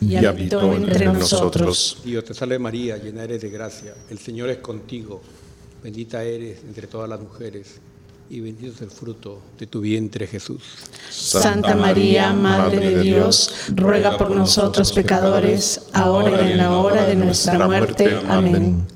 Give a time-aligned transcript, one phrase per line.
[0.00, 1.98] Y habitó entre nosotros.
[2.04, 3.94] Dios te salve María, llena eres de gracia.
[4.08, 5.20] El Señor es contigo.
[5.82, 7.80] Bendita eres entre todas las mujeres.
[8.30, 10.62] Y bendito es el fruto de tu vientre Jesús.
[11.10, 17.16] Santa María, Madre de Dios, ruega por nosotros pecadores, ahora y en la hora de
[17.16, 18.20] nuestra muerte.
[18.28, 18.86] Amén.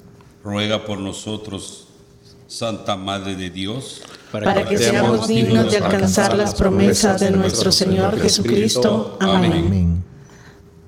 [0.44, 1.88] Ruega por nosotros,
[2.46, 8.20] Santa Madre de Dios, Para que seamos dignos de alcanzar las promesas de nuestro Señor
[8.20, 9.16] Jesucristo.
[9.20, 10.04] Amén.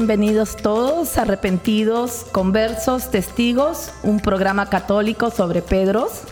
[0.00, 6.22] Bienvenidos todos, arrepentidos, conversos, testigos, un programa católico sobre Pedros.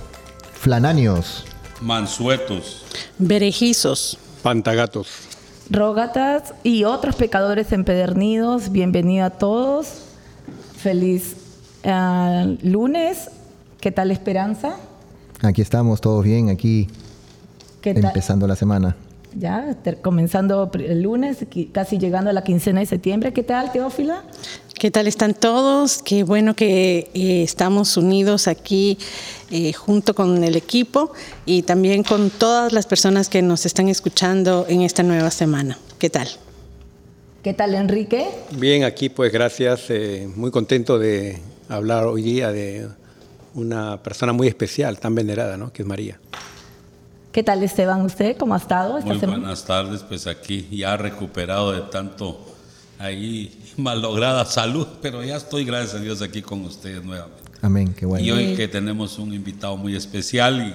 [0.54, 1.44] Flananios.
[1.82, 2.86] mansuetos,
[3.18, 4.16] Berejizos.
[4.42, 5.08] Pantagatos.
[5.68, 10.00] Rógatas y otros pecadores empedernidos, bienvenido a todos.
[10.78, 11.36] Feliz
[11.84, 13.30] ah, lunes.
[13.82, 14.76] ¿Qué tal Esperanza?
[15.42, 16.88] Aquí estamos, todos bien, aquí
[17.84, 18.96] empezando la semana.
[19.38, 21.38] Ya, comenzando el lunes,
[21.70, 23.32] casi llegando a la quincena de septiembre.
[23.32, 24.24] ¿Qué tal, Teófila?
[24.74, 26.02] ¿Qué tal están todos?
[26.02, 28.98] Qué bueno que eh, estamos unidos aquí
[29.52, 31.12] eh, junto con el equipo
[31.46, 35.78] y también con todas las personas que nos están escuchando en esta nueva semana.
[36.00, 36.28] ¿Qué tal?
[37.44, 38.26] ¿Qué tal, Enrique?
[38.56, 39.88] Bien, aquí pues gracias.
[39.90, 41.38] eh, muy contento de
[41.68, 42.88] hablar hoy día de
[43.54, 45.72] una persona muy especial, tan venerada, ¿no?
[45.72, 46.18] Que es María.
[47.38, 48.02] ¿Qué tal, Esteban?
[48.02, 49.38] ¿Usted cómo ha estado esta muy semana?
[49.38, 52.44] buenas tardes, pues aquí ya recuperado de tanto
[52.98, 57.44] ahí malograda salud, pero ya estoy, gracias a Dios, aquí con ustedes nuevamente.
[57.62, 58.26] Amén, qué bueno.
[58.26, 60.74] Y hoy que tenemos un invitado muy especial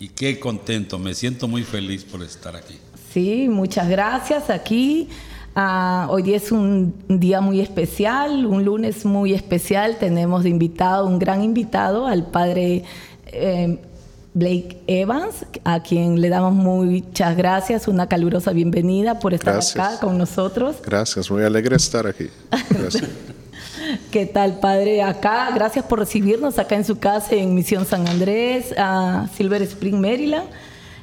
[0.00, 2.78] y, y qué contento, me siento muy feliz por estar aquí.
[3.12, 4.48] Sí, muchas gracias.
[4.48, 5.10] Aquí
[5.54, 9.98] ah, hoy día es un día muy especial, un lunes muy especial.
[9.98, 12.84] Tenemos de invitado, un gran invitado, al padre
[13.26, 13.78] eh,
[14.34, 19.76] Blake Evans, a quien le damos muchas gracias, una calurosa bienvenida por estar Gracias.
[19.76, 20.76] acá con nosotros.
[20.84, 22.28] Gracias, muy alegre estar aquí.
[22.70, 23.04] Gracias.
[24.10, 25.02] ¿Qué tal, padre?
[25.02, 29.96] Acá, gracias por recibirnos acá en su casa en Misión San Andrés, a Silver Spring,
[29.98, 30.46] Maryland,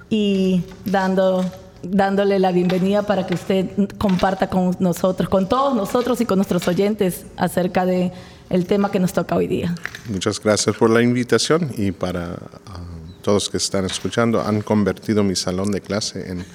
[0.09, 1.44] y dando,
[1.81, 6.68] dándole la bienvenida para que usted comparta con nosotros, con todos nosotros y con nuestros
[6.68, 8.12] oyentes acerca de
[8.50, 9.74] el tema que nos toca hoy día.
[10.07, 12.38] Muchas gracias por la invitación y para
[12.68, 12.84] ah,
[13.25, 16.45] todos que están escuchando, han convertido mi salón de clase en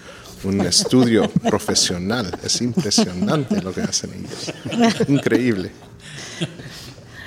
[0.45, 2.31] un estudio profesional.
[2.45, 4.53] Es impresionante lo que hacen ellos.
[5.09, 5.73] Increíble.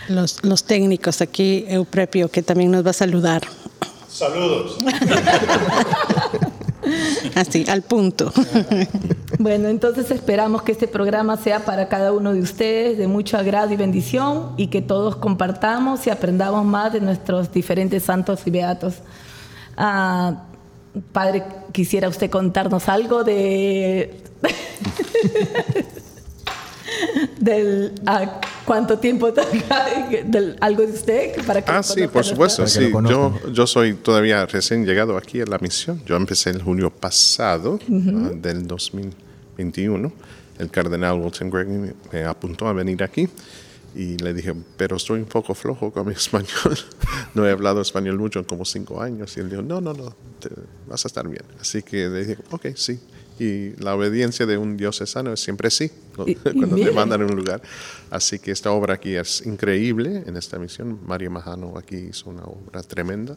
[0.08, 3.42] Los, los técnicos aquí, Euprepio, que también nos va a saludar.
[4.08, 4.78] Saludos.
[7.36, 8.32] Así, al punto.
[9.40, 13.74] Bueno, entonces esperamos que este programa sea para cada uno de ustedes de mucho agrado
[13.74, 19.00] y bendición y que todos compartamos y aprendamos más de nuestros diferentes santos y beatos.
[19.78, 20.44] Ah,
[21.12, 24.14] padre, quisiera usted contarnos algo de
[27.40, 29.32] del ah, cuánto tiempo
[30.26, 32.68] del, algo de usted para que Ah, sí, por supuesto.
[32.68, 36.02] Sí, yo, yo soy todavía recién llegado aquí a la misión.
[36.06, 40.12] Yo empecé el junio pasado ah, del 2021.
[40.60, 43.28] El cardenal Wilson Gregory me, me apuntó a venir aquí
[43.96, 46.78] Y le dije, pero estoy un poco flojo con mi español.
[47.34, 49.36] no he hablado español mucho en como cinco años.
[49.38, 50.16] Y él dijo, no, no, no,
[50.88, 51.44] vas a estar bien.
[51.60, 53.00] Así que le dije, ok, sí.
[53.40, 57.62] Y la obediencia de un diocesano es siempre sí, cuando te mandan a un lugar.
[58.12, 61.00] Así que esta obra aquí es increíble en esta misión.
[61.06, 63.36] María Majano aquí hizo una obra tremenda.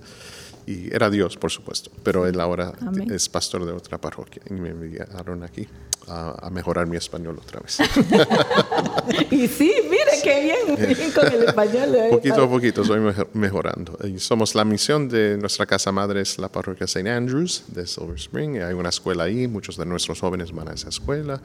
[0.67, 2.73] Y era Dios, por supuesto, pero él ahora
[3.09, 5.69] es pastor de otra parroquia y me enviaron aquí
[6.09, 7.79] a, mejorar mi español otra vez.
[9.31, 11.95] y sí, mire qué bien, bien con el español.
[11.95, 12.09] ¿eh?
[12.11, 13.01] poquito a poquito estoy
[13.35, 13.99] mejorando.
[14.05, 17.09] Y somos la misión de nuestra casa madre, es la parroquia St.
[17.11, 18.63] Andrews de Silver Spring.
[18.63, 21.41] Hay una escuela ahí, muchos de nuestros jóvenes van a esa escuela.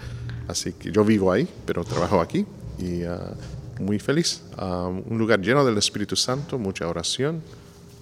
[0.48, 2.46] Así que yo vivo ahí, pero trabajo aquí
[2.78, 3.34] y ah,
[3.80, 4.42] muy feliz.
[4.58, 7.42] Ah, un lugar lleno del Espíritu Santo, mucha oración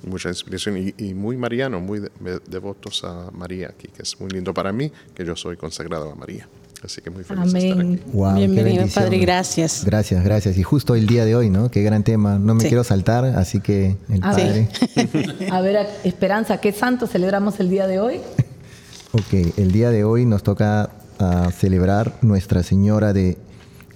[0.03, 2.01] mucha inspiración y, muy mariano, muy
[2.47, 6.15] devotos a María aquí, que es muy lindo para mí, que yo soy consagrado a
[6.15, 6.47] María.
[6.83, 7.99] Así que muy feliz de estar aquí.
[8.35, 9.83] Bienvenido, Padre, gracias.
[9.83, 10.57] Gracias, gracias.
[10.57, 11.69] Y justo el día de hoy, ¿no?
[11.69, 12.39] Qué gran tema.
[12.39, 14.69] No me quiero saltar, así que el a Padre.
[14.95, 15.51] Ver.
[15.51, 18.21] a ver, Esperanza, ¿qué santo celebramos el día de hoy?
[19.11, 23.37] ok, el día de hoy nos toca uh, celebrar Nuestra Señora de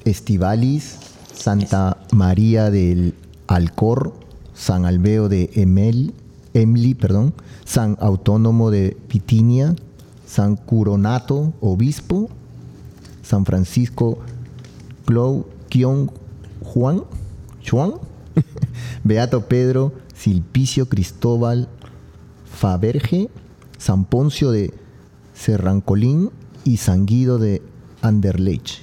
[0.03, 0.97] Estivalis,
[1.33, 3.13] Santa María del
[3.47, 4.13] Alcor,
[4.63, 6.13] San Albeo de Emel,
[6.54, 7.33] Emli, perdón,
[7.65, 9.75] San Autónomo de Pitinia,
[10.25, 12.30] San Curonato, Obispo,
[13.24, 14.19] San Francisco
[15.04, 16.10] Clou, Kion,
[16.62, 17.04] Juan,
[17.69, 17.95] Juan,
[19.04, 21.68] Beato Pedro, Silpicio Cristóbal,
[22.45, 23.30] Faberge,
[23.77, 24.74] San Poncio de
[25.33, 26.31] Serrancolín
[26.63, 27.62] y San Guido de
[28.01, 28.77] Anderlecht.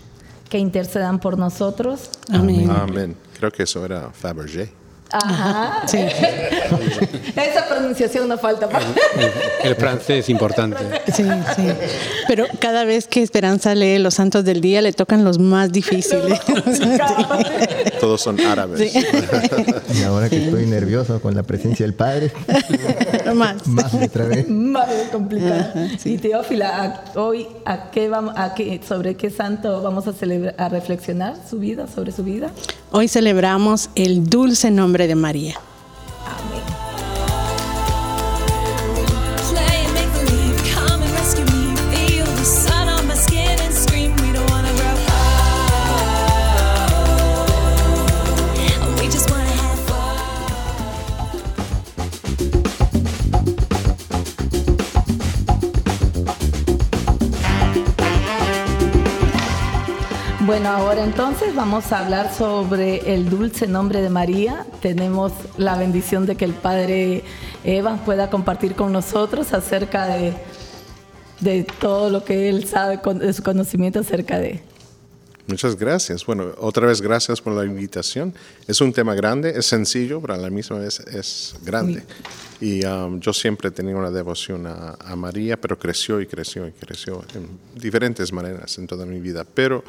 [0.51, 2.11] Que intercedan por nosotros.
[2.29, 2.71] Amén.
[2.71, 3.17] Amén.
[3.39, 4.80] Creo que eso era Faberge.
[5.13, 5.87] Ajá.
[5.87, 5.99] Sí.
[7.37, 8.69] Esa pronunciación no falta.
[9.63, 10.79] El, francés es importante.
[11.13, 11.25] Sí,
[11.57, 11.69] sí.
[12.29, 16.41] Pero cada vez que Esperanza lee los santos del día, le tocan los más difíciles.
[18.01, 18.95] Todos son árabes.
[19.95, 22.33] Y ahora que estoy nervioso con la presencia del Padre,
[23.35, 23.67] más.
[23.67, 24.49] Más otra vez.
[24.49, 25.73] Más complicado.
[26.05, 30.69] Y Teófila, hoy, ¿a qué vamos, a qué, ¿sobre qué santo vamos a, celebrar, a
[30.69, 32.51] reflexionar su vida, sobre su vida?
[32.93, 35.59] Hoy celebramos el dulce nombre de María.
[60.51, 64.67] Bueno, ahora entonces vamos a hablar sobre el dulce nombre de María.
[64.83, 67.23] Tenemos la bendición de que el Padre
[67.63, 70.35] Evans pueda compartir con nosotros acerca de,
[71.39, 74.61] de todo lo que él sabe, de su conocimiento acerca de.
[75.47, 76.27] Muchas gracias.
[76.27, 78.35] Bueno, otra vez gracias por la invitación.
[78.67, 82.03] Es un tema grande, es sencillo, pero a la misma vez es grande.
[82.61, 86.67] Y um, yo siempre he tenido una devoción a, a, María, pero creció y creció
[86.67, 87.49] y creció en
[87.81, 89.47] diferentes maneras en toda mi vida.
[89.55, 89.83] Pero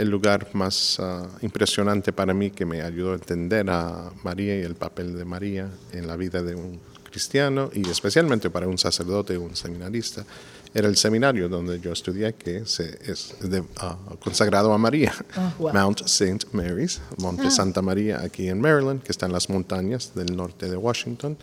[0.00, 4.62] el lugar más ah, impresionante para mí que me ayudó a entender a María y
[4.62, 9.36] el papel de María en la vida de un cristiano y especialmente para un sacerdote
[9.36, 10.24] o un seminarista
[10.72, 13.34] era el seminario donde yo estudié que se, es
[13.78, 16.46] ah, consagrado a María, ah, Mount St.
[16.52, 20.76] Mary's, Monte Santa María aquí en Maryland, que está en las montañas del norte de
[20.76, 21.36] Washington,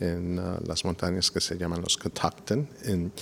[0.00, 3.12] en las montañas que se llaman los Catoctin, en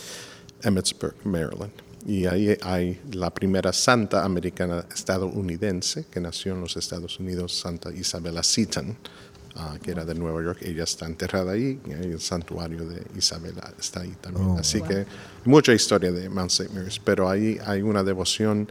[0.62, 1.89] Emmitsburg, Maryland.
[2.06, 7.92] Y ahí hay la primera santa americana estadounidense que nació en los Estados Unidos, Santa
[7.92, 8.96] Isabella Seton,
[9.56, 10.60] ah, que era de Nueva York.
[10.62, 14.46] Ella está enterrada ahí, y el santuario de Isabela está ahí también.
[14.48, 15.04] Oh, Así que
[15.44, 16.72] mucha historia de Mount St.
[16.72, 18.68] Mary's, pero ahí hay una devoción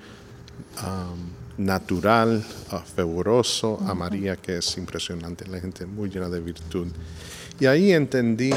[1.58, 6.88] natural, uh, fervoroso a María que es impresionante, la gente muy llena de virtud.
[7.60, 8.52] Y ahí entendí,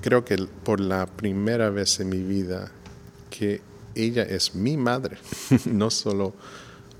[0.00, 2.70] creo que por la primera vez en mi vida,
[3.28, 3.60] que
[3.98, 5.18] ella es mi madre,
[5.66, 6.34] no solo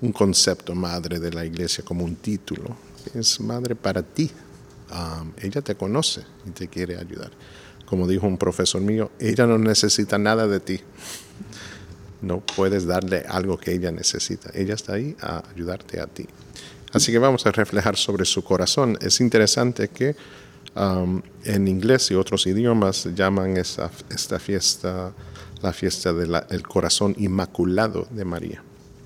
[0.01, 2.77] un concepto madre de la iglesia como un título,
[3.15, 4.31] es madre para ti.
[5.41, 7.31] ella te conoce y te quiere ayudar.
[7.87, 10.81] Como dijo un profesor mío, ella no necesita nada de ti.
[12.21, 14.51] No puedes darle algo que ella necesita.
[14.53, 16.27] Ella está ahí a ayudarte a ti.
[16.93, 18.99] Así que vamos a reflejar sobre su corazón.
[19.01, 20.17] Es interesante que
[20.75, 25.13] en inglés y otros idiomas llaman esta fiesta
[25.63, 28.63] la fiesta del corazón inmaculado de María,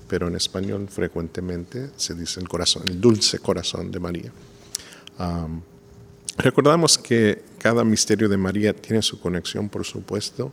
[0.07, 4.31] pero en español frecuentemente se dice el corazón, el dulce corazón de María.
[6.37, 10.51] recordamos que cada misterio de María tiene su conexión, por supuesto,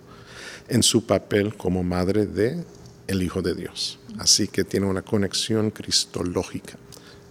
[0.68, 2.62] en su papel como madre de
[3.06, 3.98] el Hijo de Dios.
[4.18, 6.78] Así que tiene una conexión cristológica.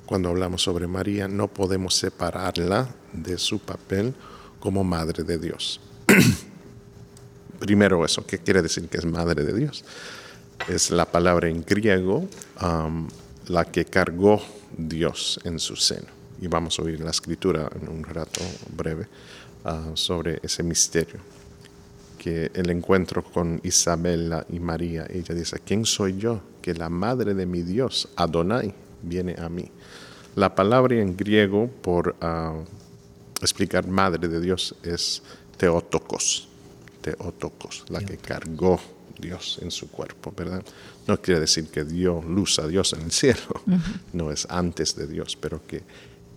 [0.09, 4.15] Cuando hablamos sobre María, no podemos separarla de su papel
[4.59, 5.79] como Madre de Dios.
[7.59, 9.85] Primero eso, ¿qué quiere decir que es Madre de Dios?
[10.67, 12.27] Es la palabra en griego
[13.49, 14.41] la que cargó
[14.75, 16.07] Dios en su seno.
[16.41, 18.41] Y vamos a oír la escritura en un rato
[18.75, 19.07] breve
[19.63, 21.19] ah, sobre ese misterio
[22.17, 26.41] que el encuentro con Isabela y María, ella dice, ¿quién soy yo?
[26.63, 29.69] Que la madre de mi Dios, Adonai, viene a mí.
[30.35, 32.55] La palabra en griego por ah,
[33.41, 35.21] explicar madre de Dios es
[35.57, 36.47] teotokos,
[37.01, 38.79] teotokos, la que cargó
[39.19, 40.63] Dios en su cuerpo, ¿verdad?
[41.07, 43.61] No quiere decir que dio luz a Dios en el cielo,
[44.13, 45.83] no es antes de Dios, pero que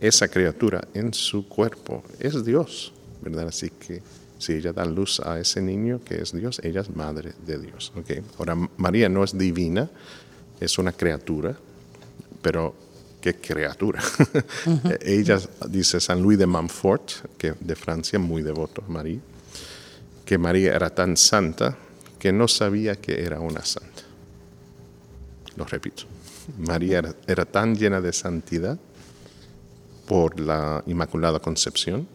[0.01, 2.93] esa criatura en su cuerpo es Dios,
[3.23, 3.49] ¿verdad?
[3.49, 4.03] Así que
[4.39, 7.93] si ella da luz a ese niño que es Dios, ella es madre de Dios.
[7.95, 8.23] Okay.
[8.39, 9.89] Ahora, María no es divina,
[10.59, 11.57] es una criatura,
[12.43, 12.75] pero
[13.21, 14.03] ¿qué criatura?
[15.01, 19.21] ella dice San Luis de Montfort, que de Francia, muy devoto a María,
[20.25, 21.77] que María era tan santa
[22.19, 24.03] que no sabía que era una santa.
[25.57, 26.05] Lo repito,
[26.59, 28.79] María era, tan llena de santidad
[30.07, 32.09] por la Inmaculada Concepción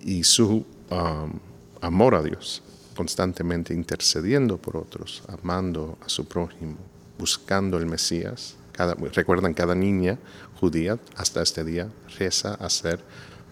[0.00, 1.38] y su um,
[1.80, 2.62] amor a Dios,
[2.96, 6.76] constantemente intercediendo por otros, amando a su prójimo,
[7.18, 8.54] buscando el Mesías.
[8.72, 10.18] Cada, recuerdan, cada niña
[10.60, 13.00] judía hasta este día reza a ser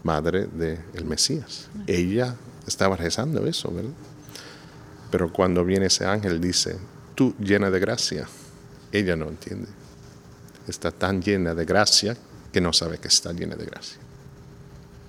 [0.03, 1.69] madre del Mesías.
[1.87, 3.91] Ella estaba rezando eso, ¿verdad?
[5.11, 6.77] Pero cuando viene ese ángel dice,
[7.15, 8.29] tú llena de gracia,
[8.93, 9.69] ella no entiende.
[10.67, 12.17] Está tan llena de gracia
[12.53, 13.99] que no sabe que está llena de gracia.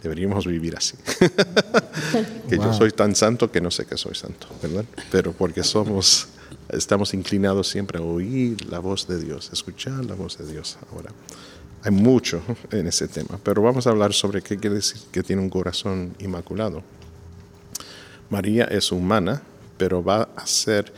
[0.04, 0.96] Deberíamos vivir así.
[2.50, 4.86] que yo soy tan santo que no sé que soy santo, ¿verdad?
[5.12, 6.28] Pero porque somos,
[6.70, 10.78] estamos inclinados siempre a oír la voz de Dios, escuchar la voz de Dios.
[10.92, 11.12] Ahora,
[11.84, 15.42] hay mucho en ese tema, pero vamos a hablar sobre qué quiere decir que tiene
[15.42, 16.84] un corazón inmaculado.
[18.30, 19.42] María es humana,
[19.78, 20.94] pero va a ser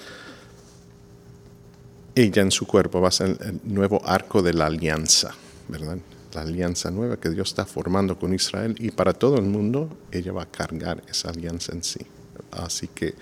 [2.15, 5.35] ella en su cuerpo, va a ser el nuevo arco de la alianza,
[5.67, 5.97] ¿verdad?
[6.33, 10.31] la alianza nueva que Dios está formando con Israel y para todo el mundo ella
[10.31, 12.05] va a cargar esa alianza en sí.
[12.51, 13.15] Así que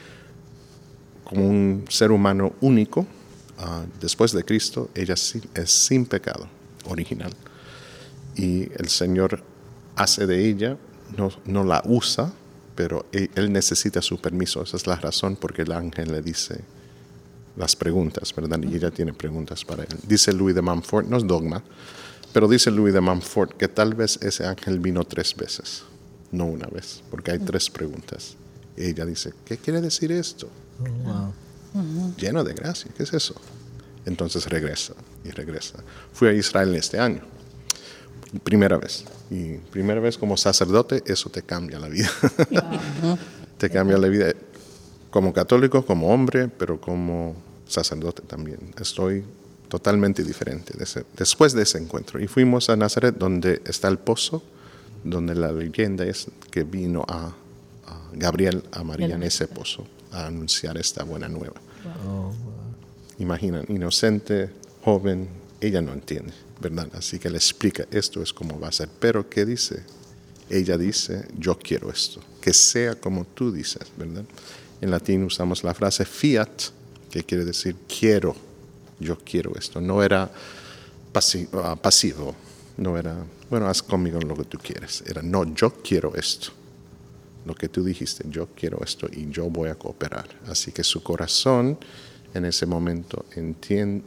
[1.28, 3.06] como un ser humano único,
[3.60, 6.48] ah, después de Cristo, ella es sin pecado
[6.86, 7.34] original.
[8.38, 9.44] Y el Señor
[9.98, 10.78] hace de ella,
[11.18, 12.32] no, no la usa,
[12.76, 14.62] pero e, él necesita su permiso.
[14.62, 16.62] Esa es la razón porque el ángel le dice
[17.58, 18.60] las preguntas, ¿verdad?
[18.64, 19.98] Y ella tiene preguntas para él.
[20.08, 21.62] Dice Louis de Montfort, no es dogma,
[22.32, 25.84] pero dice Louis de Montfort que tal vez ese ángel vino tres veces,
[26.32, 28.38] no una vez, porque hay tres preguntas.
[28.86, 30.50] Ella dice, ¿qué quiere decir esto?
[32.18, 33.36] Lleno de gracia, ¿qué es eso?
[34.06, 34.94] Entonces regresa
[35.24, 35.80] y regresa.
[36.14, 37.22] Fui a Israel este año,
[38.44, 39.06] primera vez.
[39.30, 42.10] Y primera vez como sacerdote, eso te cambia la vida.
[43.58, 44.34] te cambia la vida
[45.10, 47.36] como católico, como hombre, pero como
[47.68, 48.74] sacerdote también.
[48.80, 49.24] Estoy
[49.68, 50.74] totalmente diferente
[51.18, 52.20] después de ese encuentro.
[52.22, 54.44] Y fuimos a Nazaret, donde está el pozo,
[55.04, 57.34] donde la leyenda es que vino a,
[58.13, 61.56] Gabriel a María en ese pozo a anunciar esta buena nueva.
[63.20, 64.50] Imaginan, inocente,
[64.84, 65.27] joven,
[65.60, 66.89] ella no entiende, ¿verdad?
[66.94, 68.89] Así que le explica, esto es como va a ser.
[69.00, 69.84] Pero ¿qué dice?
[70.50, 74.24] Ella dice, yo quiero esto, que sea como tú dices, ¿verdad?
[74.79, 76.50] En latín usamos la frase fiat,
[77.12, 78.36] que quiere decir quiero
[79.00, 79.82] yo quiero esto.
[79.82, 80.29] No era
[81.53, 82.36] ah, pasivo,
[82.77, 83.15] no era,
[83.50, 85.03] bueno, haz conmigo lo que tú quieres.
[85.06, 86.51] Era, no, yo quiero esto.
[87.48, 90.27] Lo que tú dijiste, yo quiero esto y yo voy a cooperar.
[90.48, 91.77] Así que su corazón
[92.34, 94.04] en ese momento entiende,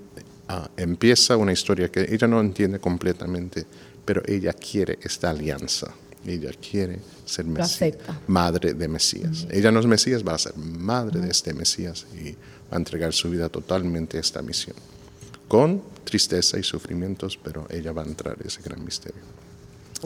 [0.46, 3.64] ah, empieza una historia que ella no entiende completamente,
[4.04, 5.90] pero ella quiere esta alianza.
[6.26, 7.46] Ella quiere ser
[8.26, 9.46] madre de Mesías.
[9.50, 12.36] Ella no es Mesías, va a ser madre de este Mesías y
[12.70, 14.76] a entregar su vida totalmente a esta misión.
[15.48, 19.39] Con tristeza y sufrimientos, pero ella va a entrar en ese gran misterio.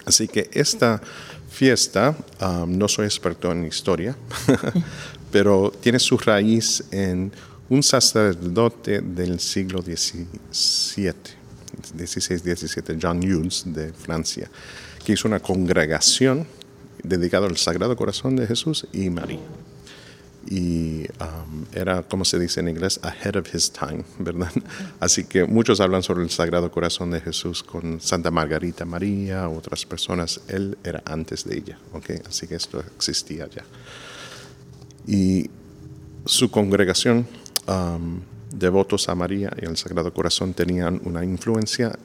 [0.05, 1.01] Así que esta
[1.51, 4.17] fiesta, um, no soy experto en historia,
[5.33, 7.33] pero tiene su raíz en
[7.69, 11.15] un sacerdote del siglo XVII,
[11.97, 14.51] XVI-XVII, John Hughes de Francia,
[15.05, 16.47] que hizo una congregación
[17.03, 19.41] dedicada al Sagrado Corazón de Jesús y María
[20.47, 24.51] y um, era, como se dice en inglés, ahead of his time, ¿verdad?
[25.01, 29.85] Así que muchos hablan sobre el Sagrado Corazón de Jesús con Santa Margarita María, otras
[29.87, 32.11] personas, él era antes de ella, ¿ok?
[32.29, 33.65] Así que esto existía ya.
[35.07, 35.51] Y
[36.25, 37.27] su congregación
[37.67, 38.21] um,
[38.55, 41.99] devotos a María y al Sagrado Corazón tenían una influencia,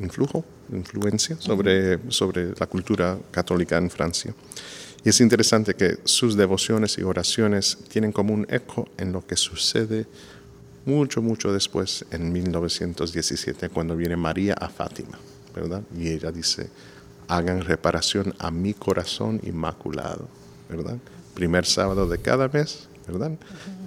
[0.00, 4.34] influjo, influencia sobre, sobre la cultura católica en Francia.
[5.04, 9.36] Y es interesante que sus devociones y oraciones tienen como un eco en lo que
[9.36, 10.06] sucede
[10.86, 15.18] mucho, mucho después, en 1917, cuando viene María a Fátima,
[15.54, 15.82] ¿verdad?
[15.96, 16.70] Y ella dice,
[17.28, 20.28] hagan reparación a mi corazón inmaculado,
[20.68, 20.96] ¿verdad?
[21.34, 23.32] Primer sábado de cada mes, ¿verdad?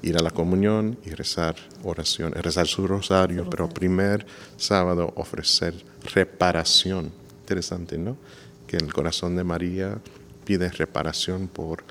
[0.01, 4.25] Ir a la comunión y rezar oración, rezar su rosario, pero primer
[4.57, 5.73] sábado ofrecer
[6.13, 7.11] reparación.
[7.41, 8.17] Interesante, ¿no?
[8.67, 9.97] Que el corazón de María
[10.47, 11.83] pide reparación por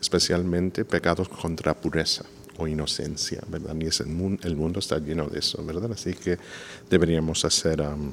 [0.00, 2.24] especialmente pecados contra pureza
[2.58, 3.74] o inocencia, ¿verdad?
[3.80, 5.90] Y el, mundo, el mundo está lleno de eso, ¿verdad?
[5.90, 6.38] Así que
[6.88, 8.12] deberíamos hacer um,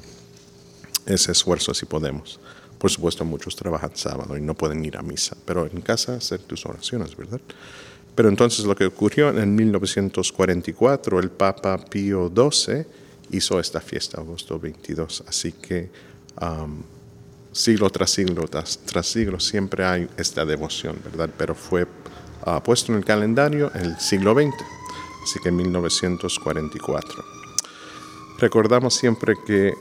[1.06, 2.40] ese esfuerzo si podemos.
[2.78, 6.40] Por supuesto, muchos trabajan sábado y no pueden ir a misa, pero en casa hacer
[6.40, 7.40] tus oraciones, ¿verdad?
[8.16, 12.84] Pero entonces lo que ocurrió en 1944, el Papa Pío XII
[13.30, 15.90] hizo esta fiesta, agosto 22, así que
[16.40, 16.82] um,
[17.52, 21.30] siglo tras siglo tras, siglo siempre hay esta devoción, ¿verdad?
[21.36, 21.86] Pero fue
[22.46, 24.54] uh, puesto en el calendario en el siglo XX,
[25.22, 27.24] así que en 1944.
[28.38, 29.74] Recordamos siempre que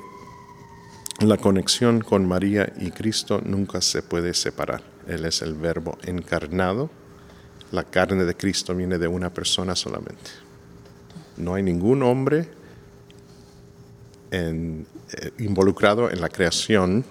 [1.21, 4.83] la conexión con María y Cristo nunca se puede separar.
[5.07, 6.89] Él es el verbo encarnado.
[7.71, 10.29] La carne de Cristo viene de una persona solamente.
[11.37, 12.49] No hay ningún hombre
[14.31, 14.83] eh,
[15.39, 17.05] involucrado en la creación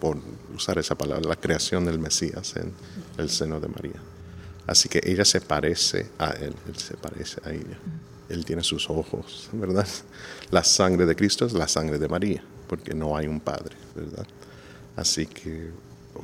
[0.00, 0.18] por
[0.54, 2.72] usar esa palabra, la creación del Mesías en
[3.18, 4.00] el seno de María.
[4.66, 7.78] Así que ella se parece a él, él se parece a ella.
[8.28, 9.86] Él tiene sus ojos, ¿verdad?
[10.50, 14.26] La sangre de Cristo es la sangre de María, porque no hay un padre, ¿verdad?
[14.96, 15.70] Así que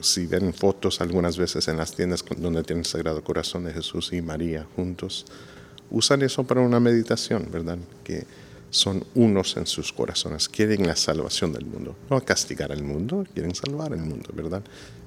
[0.01, 4.13] si ven fotos algunas veces en las tiendas donde tienen el Sagrado Corazón de Jesús
[4.13, 5.27] y María juntos,
[5.91, 7.79] usan eso para una meditación, ¿verdad?
[8.03, 8.27] Que
[8.73, 13.55] son unos en sus corazones, quieren la salvación del mundo, no castigar al mundo, quieren
[13.55, 14.63] salvar el mundo, ¿verdad?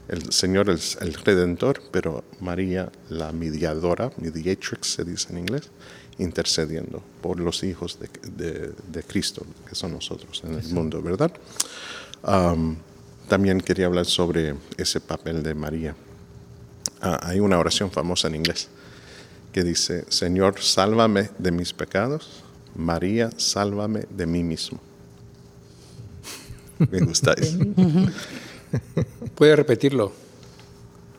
[0.07, 5.71] El Señor es el redentor, pero María la mediadora, mediatrix se dice en inglés,
[6.19, 11.31] intercediendo por los hijos de, de, Cristo, que son nosotros en el mundo, ¿verdad?
[13.27, 15.95] también quería hablar sobre ese papel de María.
[17.01, 18.69] Ah, hay una oración famosa en inglés
[19.51, 22.43] que dice, Señor, sálvame de mis pecados
[22.75, 24.79] María, sálvame de mí mismo.
[26.77, 27.57] Me gustáis.
[29.35, 30.11] Puede repetirlo.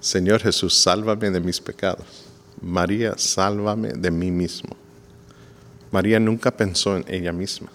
[0.01, 2.07] Señor Jesús, sálvame de mis pecados.
[2.61, 4.77] María, sálvame de mí mismo.
[5.91, 7.69] María nunca pensó en ella misma.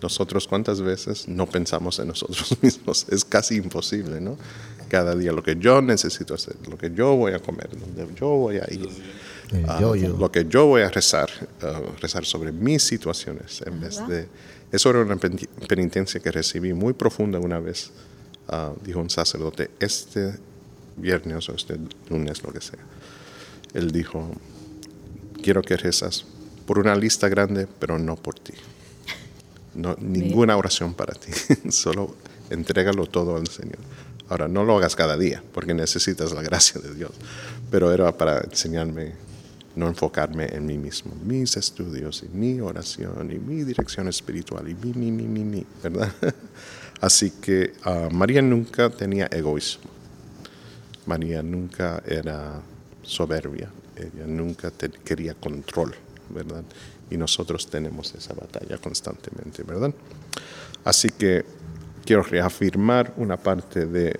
[0.00, 3.06] Nosotros cuántas veces no pensamos en nosotros mismos.
[3.10, 4.36] Es casi imposible, ¿no?
[4.88, 8.28] Cada día lo que yo necesito hacer, lo que yo voy a comer, donde yo
[8.28, 8.88] voy a ir
[9.68, 11.28] Ah, lo que yo voy a rezar,
[11.62, 14.26] ah, rezar sobre mis situaciones, en vez de...
[14.72, 17.90] Eso era una penitencia que recibí muy profunda una vez,
[18.48, 20.34] ah, dijo un sacerdote, este
[20.96, 21.78] viernes o este
[22.08, 22.80] lunes, lo que sea.
[23.72, 24.32] Él dijo,
[25.42, 26.24] quiero que rezas
[26.66, 28.54] por una lista grande, pero no por ti.
[29.74, 31.30] No, ninguna oración para ti,
[31.70, 32.16] solo
[32.50, 33.78] entrégalo todo al Señor.
[34.28, 37.12] Ahora, no lo hagas cada día, porque necesitas la gracia de Dios,
[37.70, 39.12] pero era para enseñarme
[39.76, 44.74] no enfocarme en mí mismo, mis estudios y mi oración y mi dirección espiritual y
[44.74, 46.12] mi, mi, mi, mi, mi ¿verdad?
[47.00, 49.90] Así que ah, María nunca tenía egoísmo,
[51.06, 52.62] María nunca era
[53.02, 54.72] soberbia, ella nunca
[55.04, 55.94] quería control,
[56.30, 56.62] ¿verdad?
[57.10, 59.92] Y nosotros tenemos esa batalla constantemente, ¿verdad?
[60.84, 61.44] Así que
[62.04, 64.18] quiero reafirmar una parte del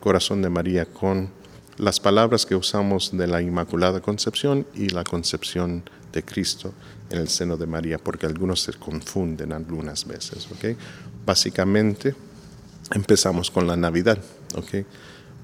[0.00, 1.28] corazón de María con
[1.76, 5.82] las palabras que usamos de la Inmaculada Concepción y la concepción
[6.12, 6.72] de Cristo
[7.10, 10.48] en el seno de María, porque algunos se confunden algunas veces.
[11.26, 12.14] Básicamente,
[12.92, 14.18] empezamos con la Navidad,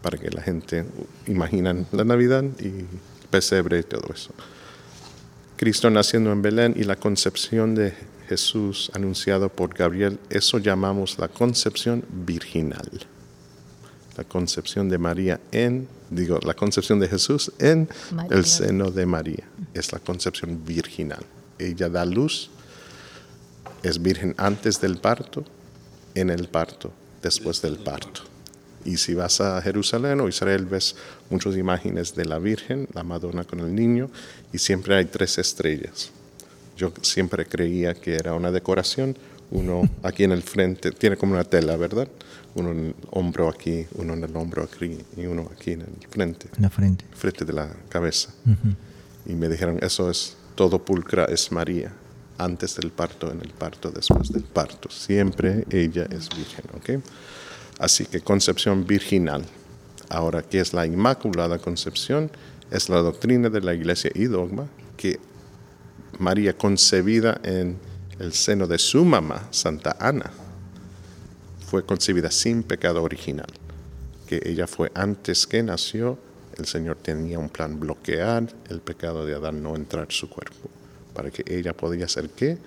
[0.02, 0.86] para que la gente
[1.26, 2.84] imaginen la Navidad y
[3.28, 4.32] pesebre y todo eso.
[5.56, 7.92] Cristo naciendo en Belén y la concepción de
[8.28, 12.88] Jesús anunciado por Gabriel, eso llamamos la concepción virginal
[14.20, 17.88] la concepción de María en, digo, la concepción de Jesús en
[18.30, 19.44] el seno de María.
[19.72, 21.24] Es la concepción virginal.
[21.58, 22.50] Ella da luz,
[23.82, 25.44] es virgen antes del parto,
[26.14, 26.92] en el parto,
[27.22, 28.22] después del parto.
[28.84, 30.96] Y si vas a Jerusalén o Israel ves
[31.28, 34.10] muchas imágenes de la Virgen, la Madonna con el niño,
[34.52, 36.10] y siempre hay tres estrellas.
[36.76, 39.16] Yo siempre creía que era una decoración,
[39.50, 42.08] uno aquí en el frente, tiene como una tela, ¿verdad?
[42.54, 46.08] uno en el hombro aquí, uno en el hombro aquí y uno aquí en el
[46.08, 46.48] frente.
[46.56, 47.04] En la frente.
[47.12, 48.30] Frente de la cabeza.
[49.26, 51.92] Y me dijeron, eso es todo pulcra es María,
[52.38, 54.90] antes del parto, en el parto, después del parto.
[54.90, 57.04] Siempre ella es virgen, ¿ok?
[57.78, 59.44] Así que concepción virginal.
[60.08, 62.30] Ahora, ¿qué es la Inmaculada Concepción?
[62.70, 65.18] Es la doctrina de la Iglesia y dogma que
[66.18, 67.78] María concebida en
[68.20, 70.30] el seno de su mamá, Santa Ana,
[71.66, 73.48] fue concebida sin pecado original,
[74.28, 76.18] que ella fue antes que nació,
[76.58, 80.68] el Señor tenía un plan bloquear el pecado de Adán, no entrar en su cuerpo,
[81.14, 82.58] para que ella podía ser qué?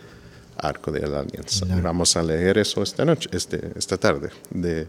[0.58, 1.66] Arco de la alianza.
[1.82, 4.88] Vamos a leer eso esta noche, este, esta tarde, de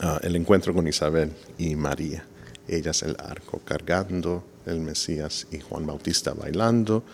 [0.00, 2.24] ah, el encuentro con Isabel y María.
[2.66, 7.04] Ella es el arco cargando el Mesías y Juan Bautista bailando.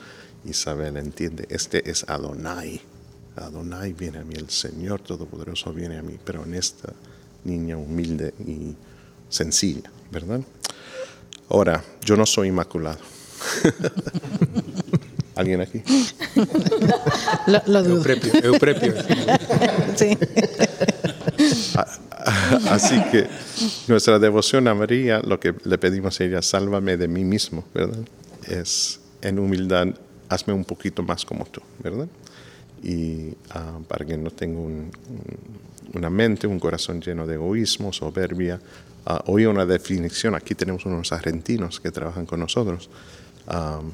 [0.44, 2.81] Isabel entiende, este es Adonai,
[3.37, 6.92] Adonai viene a mí, el Señor Todopoderoso viene a mí, pero en esta
[7.44, 8.74] niña humilde y
[9.29, 10.40] sencilla, ¿verdad?
[11.48, 12.98] Ahora, yo no soy inmaculado.
[15.35, 15.83] ¿Alguien aquí?
[17.66, 18.05] Lo, dudo.
[18.42, 18.92] Euprepio,
[19.96, 20.18] sí.
[22.68, 23.26] Así que
[23.88, 28.00] nuestra devoción a María, lo que le pedimos a ella, sálvame de mí mismo, ¿verdad?
[28.46, 29.88] Es en humildad,
[30.30, 32.08] hazme un poquito más como tú, ¿verdad?
[32.82, 34.58] y ah, para que no tenga
[35.92, 38.60] una mente, un corazón lleno de egoísmo, soberbia.
[39.06, 42.90] Uh, oí una definición, aquí tenemos unos argentinos que trabajan con nosotros.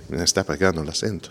[0.09, 1.31] me está pegando el acento.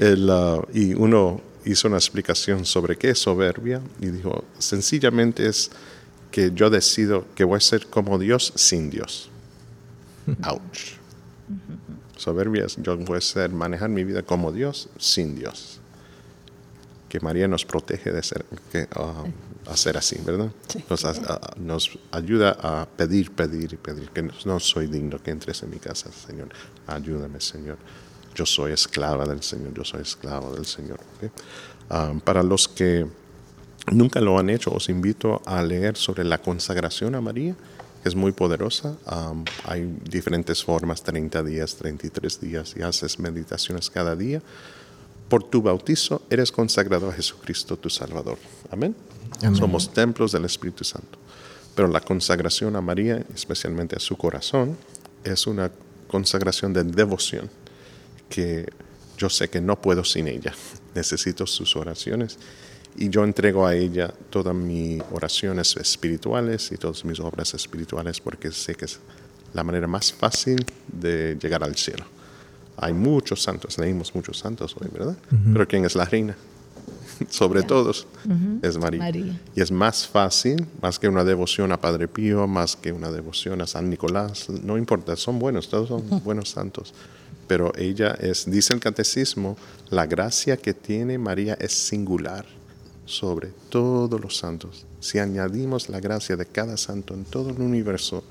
[0.74, 5.70] y uno hizo una explicación sobre qué es soberbia y dijo, sencillamente es
[6.30, 9.30] que yo decido que voy a ser como Dios sin Dios.
[10.44, 11.01] Ouch
[12.22, 15.80] soberbias, yo voy a ser, manejar mi vida como Dios sin Dios.
[17.08, 20.50] Que María nos protege de ser, que, uh, hacer así, ¿verdad?
[20.88, 21.04] Nos,
[21.58, 25.78] nos, ayuda a pedir, pedir y pedir, que no, soy digno que entres en mi
[25.78, 26.48] casa, Señor.
[26.86, 27.76] Ayúdame, Señor.
[28.34, 31.00] Yo soy esclava del Señor, yo soy esclavo del Señor.
[31.90, 33.06] Um, para los que
[33.90, 37.54] nunca lo han hecho, os invito a leer sobre la consagración a María
[38.04, 38.96] es muy poderosa.
[39.64, 44.42] hay diferentes formas, 30 días, 33 días, y haces meditaciones cada día.
[45.28, 48.38] Por tu bautizo eres consagrado a Jesucristo, tu Salvador.
[48.70, 48.94] Amén.
[49.54, 51.18] Somos templos del Espíritu Santo.
[51.74, 54.76] Pero la consagración a María, especialmente a su corazón,
[55.24, 55.70] es una
[56.06, 57.48] consagración de devoción
[58.28, 58.70] que
[59.16, 60.52] yo sé que no puedo sin ella.
[60.94, 62.38] Necesito sus oraciones
[62.96, 68.52] y yo entrego a ella todas mis oraciones espirituales y todas mis obras espirituales porque
[68.52, 68.98] sé que es
[69.54, 72.04] la manera más fácil de llegar al cielo.
[72.76, 75.16] Hay muchos santos, leímos muchos santos hoy, ¿verdad?
[75.52, 76.36] Pero ¿quién es la reina?
[77.28, 78.06] Sobre todos
[78.62, 79.38] es María.
[79.54, 83.60] Y es más fácil, más que una devoción a Padre Pío, más que una devoción
[83.60, 86.94] a San Nicolás, no importa, son buenos, todos son buenos santos.
[87.46, 89.56] Pero ella es, dice el catecismo,
[89.90, 92.46] la gracia que tiene María es singular
[93.12, 94.86] sobre todos los santos.
[95.00, 98.24] Si añadimos la gracia de cada santo en todo el universo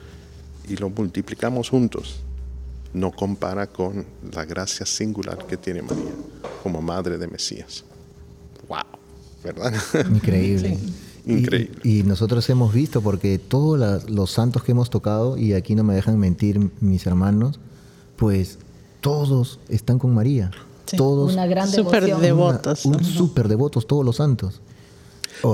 [0.68, 2.22] y lo multiplicamos juntos,
[2.94, 6.12] no compara con la gracia singular que tiene María
[6.64, 7.84] como madre de Mesías.
[8.68, 8.80] ¡Wow!
[9.44, 9.74] ¿Verdad?
[10.10, 10.78] Increíble.
[11.26, 11.78] Increíble.
[11.84, 15.94] Y, nosotros hemos visto, porque todos los santos que hemos tocado, y aquí no me
[15.94, 17.60] dejan mentir mis hermanos,
[18.16, 18.58] pues
[19.00, 20.52] todos están con María.
[20.98, 21.34] Todos.
[21.34, 22.86] Una gran Súper devotos.
[22.86, 24.62] un súper devotos, todos los santos.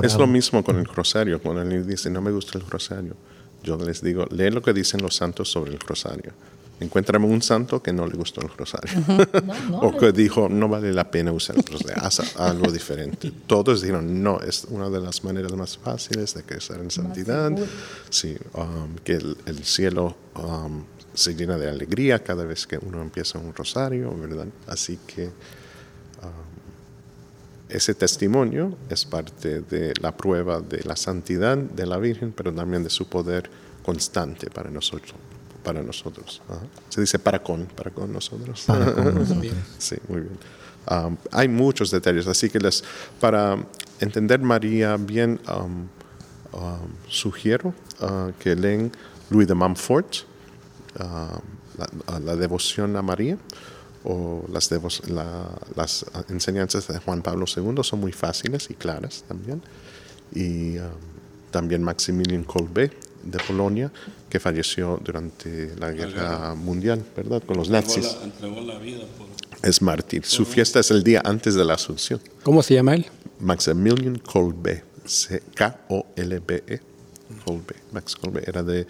[0.04, 1.42] Es lo mismo con el rosario.
[1.42, 3.16] Cuando alguien dice, no me gusta el rosario,
[3.64, 6.34] yo les digo, lee lo que dicen los santos sobre el rosario.
[6.80, 8.92] Encuéntrame un santo que no le gustó el rosario.
[9.82, 13.32] o que dijo, no vale la pena usar el rosario, haz algo diferente.
[13.48, 17.52] Todos dijeron, no, es una de las maneras más fáciles de crecer en santidad.
[18.10, 20.84] Sí, um, que el, cielo um,
[21.18, 24.46] se llena de alegría cada vez que uno empieza un rosario, ¿verdad?
[24.68, 25.32] Así que um,
[27.70, 32.84] ese testimonio es parte de la prueba de la santidad de la Virgen, pero también
[32.84, 33.50] de su poder
[33.84, 35.16] constante para nosotros.
[35.64, 36.40] Para nosotros.
[36.88, 38.68] Se dice para con, para con nosotros.
[39.80, 40.38] sí, muy bien.
[41.32, 42.84] hay muchos detalles, así que les,
[43.20, 43.58] para
[44.00, 45.40] entender María bien,
[47.10, 48.92] sugiero uh, que leen
[49.32, 50.27] Louis de Montfort,
[50.98, 53.38] la, devoción a María,
[54.04, 54.72] o las,
[55.76, 59.62] las enseñanzas de Juan Pablo II son muy fáciles y claras también.
[60.34, 60.86] Y um,
[61.52, 62.92] también Maximilian Kolbe
[63.24, 63.92] de Polonia,
[64.30, 67.42] que falleció durante la guerra mundial, ¿verdad?
[67.46, 68.18] Con los nazis.
[69.64, 70.24] Es mártir.
[70.26, 72.22] Su fiesta es el día antes de la Asunción.
[72.44, 73.06] ¿Cómo se llama él?
[73.40, 74.84] Maximilian Kolbe,
[77.48, 77.94] C-K-O-L-B-E.
[77.94, 78.86] Max Kolbe, era de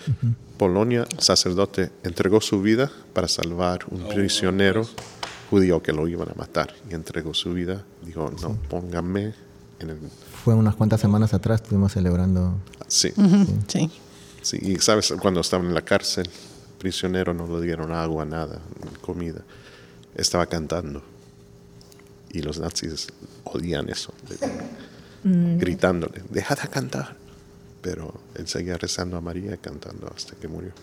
[0.58, 4.88] Polonia, sacerdote, entregó su vida para salvar un oh, prisionero
[5.50, 7.84] judío que lo iban a matar y entregó su vida.
[8.04, 9.34] Dijo, no, pónganme
[9.80, 9.98] en el...
[10.44, 12.56] Fue unas cuantas semanas atrás, estuvimos celebrando.
[12.88, 13.14] Sí.
[13.68, 13.92] sí.
[14.42, 14.58] sí.
[14.62, 16.30] Y sabes, cuando estaban en la cárcel,
[16.80, 18.60] prisionero no le dieron agua, nada,
[19.02, 19.42] comida.
[20.16, 21.04] Estaba cantando.
[22.32, 23.08] Y los nazis
[23.46, 24.14] odian eso,
[25.24, 25.58] mm.
[25.60, 27.27] gritándole, deja de cantar.
[27.88, 30.74] Pero él seguía rezando a María y cantando hasta que murió.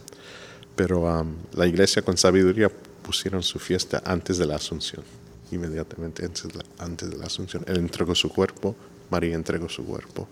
[0.75, 2.71] Pero um, la iglesia con sabiduría
[3.03, 5.05] pusieron su fiesta antes de la Asunción,
[5.53, 7.63] inmediatamente antes de la, antes de la Asunción.
[7.67, 8.75] Él entregó su cuerpo,
[9.11, 10.27] María entregó su cuerpo.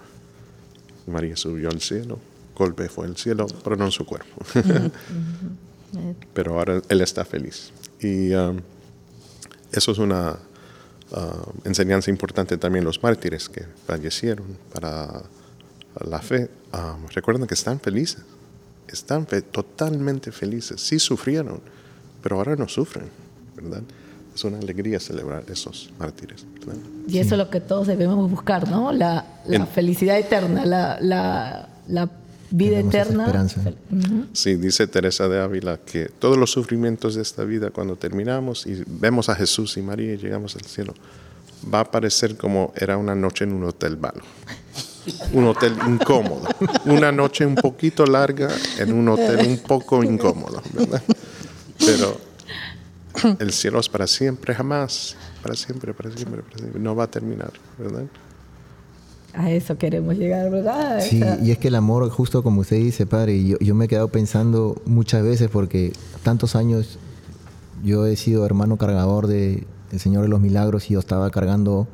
[1.06, 2.18] María subió al cielo,
[2.56, 4.42] golpe fue el cielo, pero no su cuerpo.
[6.32, 7.70] pero ahora él está feliz.
[8.00, 8.58] Y um,
[9.72, 10.38] eso es una
[11.10, 15.22] uh, enseñanza importante también los mártires que fallecieron para
[16.00, 16.50] la fe.
[16.72, 18.22] Um, recuerden que están felices,
[18.88, 21.60] están totalmente felices, sí sufrieron,
[22.22, 23.06] pero ahora no sufren,
[23.56, 23.82] ¿verdad?
[24.34, 26.46] Es una alegría celebrar esos mártires.
[27.06, 28.92] Y eso es lo que todos debemos buscar, ¿no?
[28.92, 29.26] La,
[29.74, 32.08] felicidad eterna, la, la, la
[32.52, 33.46] vida eterna.
[34.32, 38.82] Sí, dice Teresa de Ávila que todos los sufrimientos de esta vida, cuando terminamos y
[38.86, 40.94] vemos a Jesús y María y llegamos al cielo,
[41.72, 44.22] va a parecer como era una noche en un hotel malo.
[45.32, 46.42] Un hotel incómodo.
[46.86, 51.02] Una noche un poquito larga en un hotel un poco incómodo, ¿verdad?
[51.78, 52.20] Pero
[53.38, 55.16] el cielo es para siempre, jamás.
[55.42, 56.80] Para siempre, para siempre, para siempre.
[56.80, 58.04] No va a terminar, ¿verdad?
[59.34, 61.00] a eso queremos llegar, ¿verdad?
[61.00, 63.88] Sí, y es que el amor, justo como usted dice, padre, yo, yo me he
[63.88, 66.98] quedado pensando muchas veces porque tantos años
[67.82, 71.86] yo he sido hermano cargador de el Señor de los Milagros y yo estaba cargando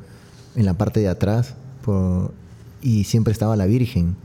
[0.55, 1.55] en la parte de atrás
[2.81, 4.15] y siempre estaba la Virgen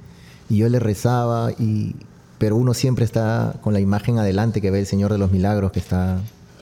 [0.49, 1.95] y yo le rezaba y
[2.39, 5.73] pero uno siempre está con la imagen adelante que ve el Señor de los Milagros
[5.73, 6.21] que está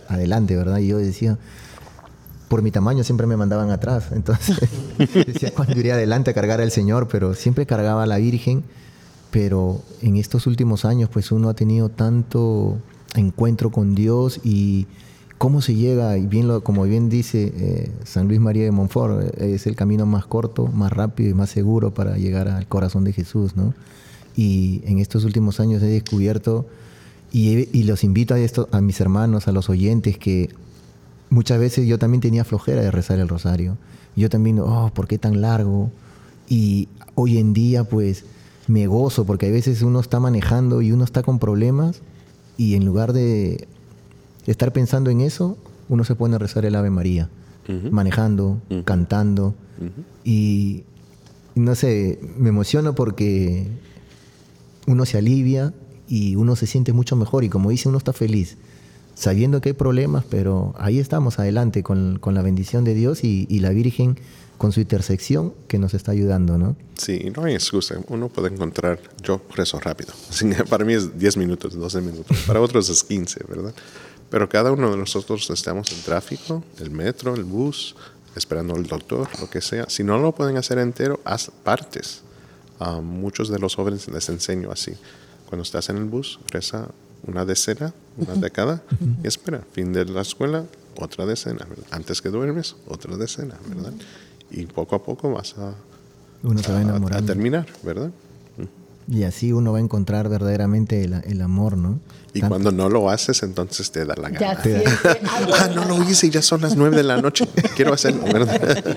[0.08, 0.78] adelante, ¿verdad?
[0.78, 1.38] Y yo decía,
[2.48, 4.06] por mi tamaño siempre me mandaban atrás.
[4.12, 4.58] Entonces
[4.98, 8.62] decía cuando iría adelante a cargar al Señor, pero siempre cargaba a la Virgen.
[9.30, 12.76] Pero en estos últimos años, pues uno ha tenido tanto
[13.14, 14.86] encuentro con Dios y
[15.42, 19.40] cómo se llega, y bien lo, como bien dice eh, San Luis María de Montfort,
[19.40, 23.02] eh, es el camino más corto, más rápido y más seguro para llegar al corazón
[23.02, 23.74] de Jesús, ¿no?
[24.36, 26.68] Y en estos últimos años he descubierto,
[27.32, 30.48] y, los invito a, esto, a mis hermanos, a los oyentes, que
[31.28, 33.76] muchas veces yo también tenía flojera de rezar el rosario.
[34.14, 35.90] Yo también, oh, ¿por qué tan largo?
[36.48, 38.26] Y hoy en día, pues,
[38.68, 42.00] me gozo, porque a veces uno está manejando y uno está con problemas,
[42.56, 43.66] y en lugar de
[44.46, 47.28] estar pensando en eso, uno se pone a rezar el Ave María,
[47.90, 49.54] manejando, cantando,
[50.24, 50.84] y
[51.54, 53.66] no sé, me emociono porque
[54.86, 55.72] uno se alivia
[56.08, 58.56] y uno se siente mucho mejor, y como dice, uno está feliz
[59.14, 63.46] sabiendo que hay problemas, pero ahí estamos adelante con, con la bendición de Dios y,
[63.48, 64.18] y, la Virgen
[64.58, 66.76] con su intersección que nos está ayudando, ¿no?
[66.96, 67.96] Sí, no hay excusa.
[68.08, 70.12] Uno puede encontrar, yo rezo rápido.
[70.70, 72.36] Para mí es 10 minutos, 12 minutos.
[72.46, 73.74] Para otros es 15, ¿verdad?
[74.32, 77.94] Pero cada uno de nosotros estamos en tráfico, el metro, el bus,
[78.34, 79.84] esperando al doctor, lo que sea.
[79.90, 82.22] Si no lo pueden hacer entero, haz partes.
[82.78, 84.92] A muchos de los jóvenes les enseño así.
[85.50, 86.88] Cuando estás en el bus, reza
[87.26, 88.82] una decena, una década,
[89.22, 90.64] y espera, fin de la escuela,
[90.96, 93.92] otra decena, antes que duermes, otra decena, ¿verdad?
[94.50, 95.74] Y poco a poco vas a,
[96.42, 98.10] uno se va a, a terminar, ¿verdad?
[99.08, 102.00] Y así uno va a encontrar verdaderamente el, el amor, ¿no?
[102.34, 104.58] Y cuando no lo haces, entonces te da la gana.
[105.60, 107.46] ah, no lo hice y ya son las nueve de la noche.
[107.76, 108.94] Quiero hacerlo, ¿verdad?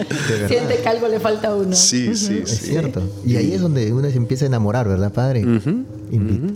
[0.48, 1.76] Siente que algo le falta a uno.
[1.76, 2.54] Sí, sí, sí.
[2.54, 3.04] Es cierto.
[3.26, 5.46] Y ahí es donde uno se empieza a enamorar, ¿verdad, padre?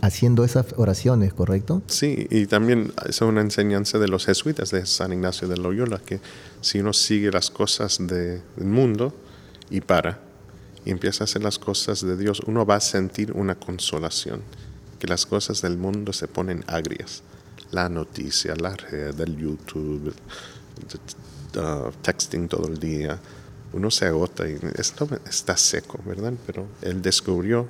[0.01, 1.81] Haciendo esas oraciones, ¿correcto?
[1.87, 6.21] Sí, y también es una enseñanza de los jesuitas de San Ignacio de Loyola, que
[6.61, 9.13] si uno sigue las cosas del mundo
[9.69, 10.19] y para,
[10.89, 14.41] y empieza a hacer las cosas de Dios, uno va a sentir una consolación,
[14.97, 17.21] que las cosas del mundo se ponen agrias.
[17.69, 20.11] La noticia, la red, el YouTube,
[21.57, 23.19] uh, texting todo el día,
[23.71, 26.33] uno se agota y esto está seco, ¿verdad?
[26.47, 27.67] Pero él descubrió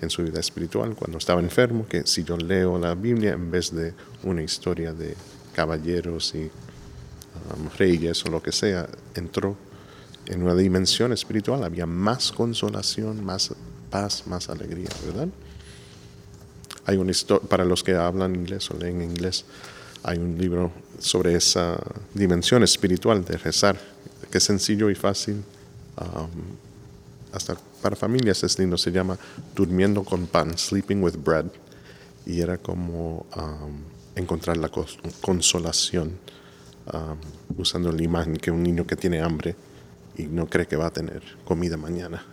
[0.00, 3.74] en su vida espiritual cuando estaba enfermo que si yo leo la Biblia en vez
[3.74, 5.16] de una historia de
[5.52, 9.56] caballeros y um, reyes o lo que sea, entró
[10.26, 13.54] en una dimensión espiritual había más consolación, más
[13.90, 15.28] paz, más alegría, ¿verdad?
[16.84, 17.12] Hay una
[17.48, 19.44] para los que hablan inglés o leen inglés,
[20.02, 21.78] hay un libro sobre esa
[22.14, 23.78] dimensión espiritual de rezar,
[24.30, 25.42] que es sencillo y fácil
[26.00, 26.56] um,
[27.32, 29.18] hasta para familias es lindo, se llama
[29.54, 31.46] Durmiendo con pan, Sleeping with Bread.
[32.24, 33.80] Y era como um,
[34.14, 34.70] encontrar la
[35.20, 36.12] consolación
[36.92, 39.56] um, usando la imagen que un niño que tiene hambre
[40.16, 42.24] y no cree que va a tener comida mañana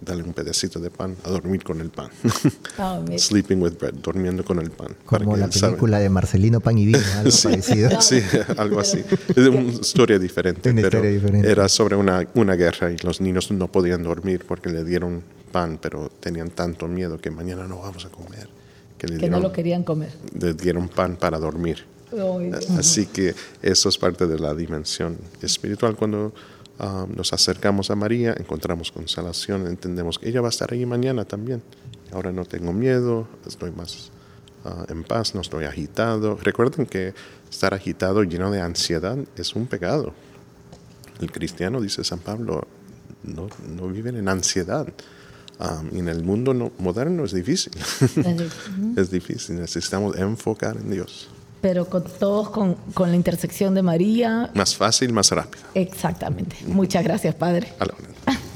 [0.00, 2.10] dale un pedacito de pan a dormir con el pan.
[2.78, 4.96] Oh, Sleeping with bread, durmiendo con el pan.
[5.04, 7.90] Como la película de Marcelino Pan y Vino, algo sí, parecido.
[8.00, 8.22] Sí,
[8.56, 9.04] algo así.
[9.28, 10.70] Es una historia diferente.
[10.70, 11.50] Una pero diferente.
[11.50, 15.78] Era sobre una, una guerra y los niños no podían dormir porque le dieron pan,
[15.80, 18.48] pero tenían tanto miedo que mañana no vamos a comer.
[18.96, 20.12] Que, le no lo querían comer.
[20.38, 21.84] Le dieron pan para dormir.
[22.78, 25.96] Así que eso es parte de la dimensión espiritual.
[25.96, 26.32] Cuando
[26.82, 31.26] Ah, nos acercamos a María, encontramos consolación, entendemos que ella va a estar ahí mañana
[31.26, 31.62] también.
[32.10, 34.10] Ahora no tengo miedo, estoy más
[34.64, 36.38] ah, en paz, no estoy agitado.
[36.42, 37.12] Recuerden que
[37.50, 40.14] estar agitado, lleno de ansiedad, es un pecado.
[41.20, 42.66] El cristiano, dice San Pablo,
[43.24, 44.90] no, no viven en ansiedad.
[45.58, 47.74] Ah, y en el mundo moderno es difícil.
[48.96, 51.28] es difícil, necesitamos enfocar en Dios
[51.60, 54.50] pero con todos con, con, la intersección de María.
[54.54, 55.64] Más fácil, más rápido.
[55.74, 56.56] Exactamente.
[56.66, 57.68] Muchas gracias, Padre.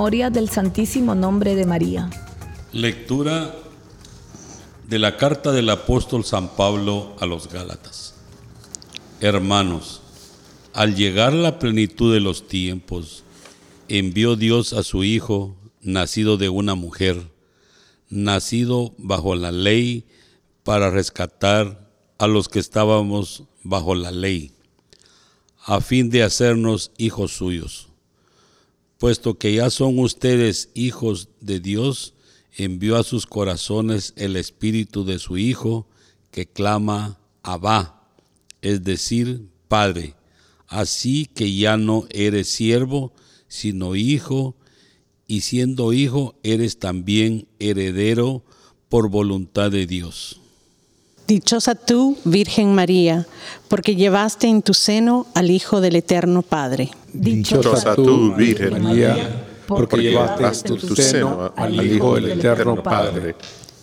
[0.00, 2.08] Memoria del Santísimo Nombre de María.
[2.72, 3.54] Lectura
[4.88, 8.14] de la carta del apóstol San Pablo a los Gálatas.
[9.20, 10.00] Hermanos,
[10.72, 13.24] al llegar la plenitud de los tiempos,
[13.88, 17.30] envió Dios a su Hijo, nacido de una mujer,
[18.08, 20.06] nacido bajo la ley,
[20.64, 24.52] para rescatar a los que estábamos bajo la ley,
[25.62, 27.89] a fin de hacernos hijos suyos
[29.00, 32.12] puesto que ya son ustedes hijos de Dios,
[32.54, 35.88] envió a sus corazones el espíritu de su Hijo
[36.30, 38.04] que clama Abba,
[38.60, 40.16] es decir, Padre.
[40.68, 43.14] Así que ya no eres siervo,
[43.48, 44.54] sino hijo,
[45.26, 48.44] y siendo hijo eres también heredero
[48.90, 50.40] por voluntad de Dios.
[51.26, 53.26] Dichosa tú, Virgen María,
[53.68, 56.90] porque llevaste en tu seno al Hijo del Eterno Padre.
[57.12, 63.34] Dichosa tú, Virgen María, porque llevaste tu seno al Hijo del Eterno Padre.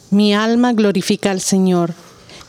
[0.09, 1.93] Mi alma glorifica al Señor,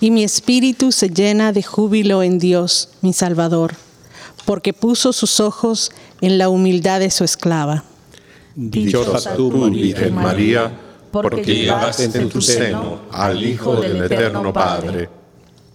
[0.00, 3.74] y mi espíritu se llena de júbilo en Dios, mi Salvador,
[4.44, 7.84] porque puso sus ojos en la humildad de su esclava.
[8.54, 10.72] Dichosa tú, Virgen María,
[11.10, 15.08] porque llevaste en tu seno al Hijo del Eterno Padre.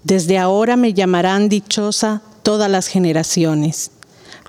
[0.03, 3.91] Desde ahora me llamarán dichosa todas las generaciones,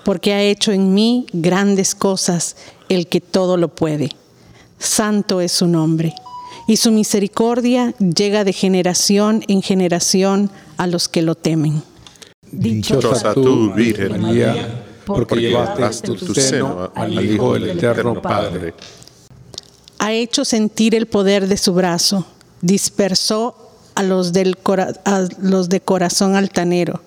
[0.05, 2.55] porque ha hecho en mí grandes cosas
[2.87, 4.11] el que todo lo puede.
[4.79, 6.13] Santo es su nombre,
[6.65, 11.83] y su misericordia llega de generación en generación a los que lo temen.
[12.49, 18.73] Dichosa tú, Virgen María, porque llevaste tu seno al Hijo del Eterno Padre
[20.05, 22.27] ha hecho sentir el poder de su brazo,
[22.61, 23.55] dispersó
[23.95, 24.55] a los, del
[25.41, 27.01] los de corazón altanero,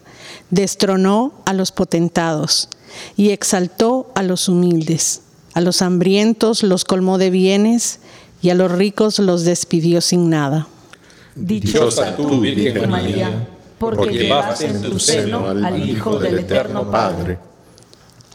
[0.51, 2.69] destronó a los potentados
[3.17, 5.23] y exaltó a los humildes.
[5.55, 8.01] A los hambrientos los colmó de bienes
[8.43, 10.69] y a los ricos los despidió sin nada.
[11.35, 13.49] Dichosa tú, Virgen María,
[13.79, 17.39] porque llevas en tu seno al Hijo del Eterno Padre.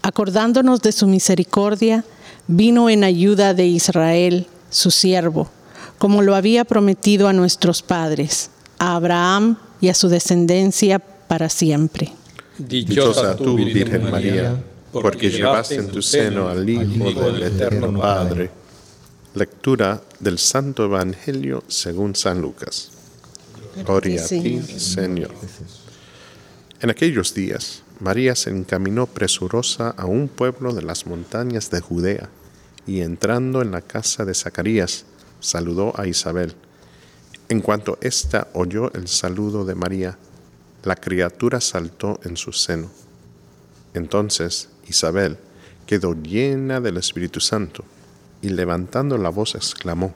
[0.01, 2.03] Acordándonos de su misericordia,
[2.47, 5.49] vino en ayuda de Israel su siervo,
[5.97, 12.11] como lo había prometido a nuestros padres, a Abraham y a su descendencia para siempre.
[12.57, 18.49] Dichosa tú, Virgen María, porque llevaste en tu seno al Hijo del Eterno Padre.
[19.33, 22.91] Lectura del Santo Evangelio según San Lucas.
[23.83, 25.31] Gloria a ti, Señor.
[26.79, 32.29] En aquellos días, María se encaminó presurosa a un pueblo de las montañas de Judea
[32.85, 35.05] y entrando en la casa de Zacarías,
[35.39, 36.53] saludó a Isabel.
[37.49, 40.17] En cuanto ésta oyó el saludo de María,
[40.83, 42.89] la criatura saltó en su seno.
[43.93, 45.37] Entonces Isabel
[45.85, 47.85] quedó llena del Espíritu Santo
[48.41, 50.13] y levantando la voz exclamó,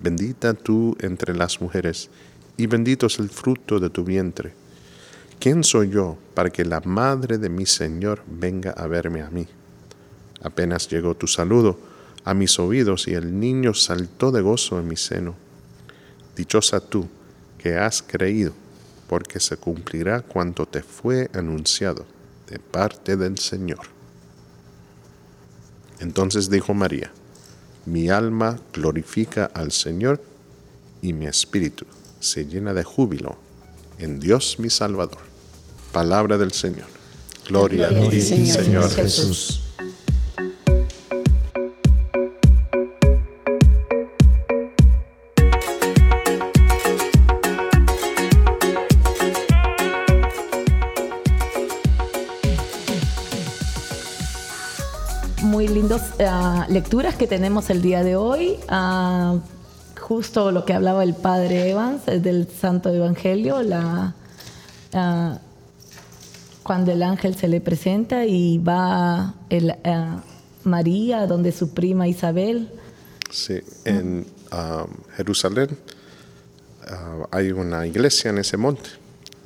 [0.00, 2.10] Bendita tú entre las mujeres,
[2.56, 4.52] y bendito es el fruto de tu vientre.
[5.40, 9.46] ¿Quién soy yo para que la madre de mi Señor venga a verme a mí?
[10.42, 11.78] Apenas llegó tu saludo
[12.24, 15.34] a mis oídos y el niño saltó de gozo en mi seno.
[16.36, 17.08] Dichosa tú
[17.58, 18.52] que has creído
[19.08, 22.06] porque se cumplirá cuanto te fue anunciado
[22.48, 23.80] de parte del Señor.
[26.00, 27.12] Entonces dijo María,
[27.86, 30.22] mi alma glorifica al Señor
[31.02, 31.86] y mi espíritu
[32.20, 33.36] se llena de júbilo
[33.98, 35.20] en Dios mi Salvador.
[35.92, 36.86] Palabra del Señor.
[37.46, 39.63] Gloria, a ti, Señor, Jesús.
[56.20, 58.56] Ah, lecturas que tenemos el día de hoy.
[58.68, 59.38] Ah,
[60.00, 64.14] justo lo que hablaba el padre Evans del Santo Evangelio, la,
[64.92, 65.38] ah,
[66.62, 69.74] cuando el ángel se le presenta y va el,
[70.64, 72.70] María donde su prima Isabel.
[73.30, 74.26] Sí, en
[75.16, 75.76] Jerusalén
[77.30, 78.90] hay una iglesia en ese monte,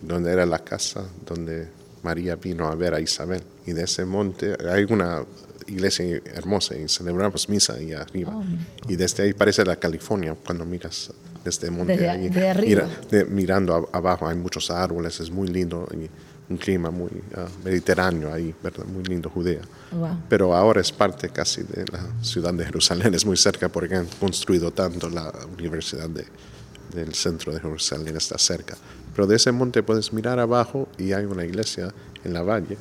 [0.03, 1.69] donde era la casa donde
[2.03, 3.43] María vino a ver a Isabel.
[3.67, 5.25] Y de ese monte hay una
[5.69, 8.33] iglesia hermosa y celebramos misa ahí arriba.
[8.35, 8.45] Oh,
[8.89, 11.13] y desde ahí parece la California cuando miras
[11.45, 11.97] desde el monte.
[11.97, 12.89] de arriba.
[13.29, 15.87] mirando abajo hay muchos árboles, es muy lindo.
[15.93, 16.09] Y
[16.51, 18.85] un clima muy ah, mediterráneo ahí, ¿verdad?
[18.87, 19.61] Muy lindo Judea.
[20.29, 24.07] Pero ahora es parte casi de la ciudad de Jerusalén, es muy cerca porque han
[24.19, 26.25] construido tanto la universidad de,
[26.95, 28.77] del centro de Jerusalén, está cerca.
[29.15, 31.93] Pero de ese monte puedes mirar abajo y hay una iglesia
[32.25, 32.79] en la valle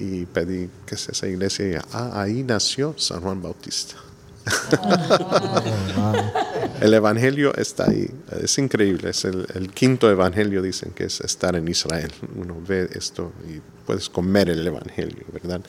[0.00, 3.96] y pedí que es esa iglesia y ah, ahí nació San Juan Bautista.
[6.80, 8.10] el Evangelio está ahí,
[8.42, 12.10] es increíble, es el, quinto Evangelio, dicen que es estar en Israel.
[12.36, 15.60] Uno ve esto y puedes comer el Evangelio, ¿verdad?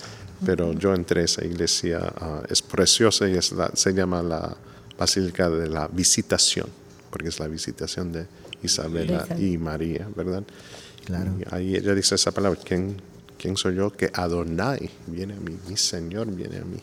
[0.46, 4.56] Pero yo entré a esa iglesia, ah, es preciosa y es se llama la
[4.98, 6.68] Basílica de la Visitación,
[7.10, 8.26] porque es la visitación de
[8.64, 10.44] Isabela y María, ¿verdad?
[11.04, 11.34] Claro.
[11.50, 12.96] ahí ella dice esa palabra, ¿quién
[13.42, 13.92] ¿Quién soy yo?
[13.92, 16.78] Que Adonai viene a mí, mi Señor viene a mí.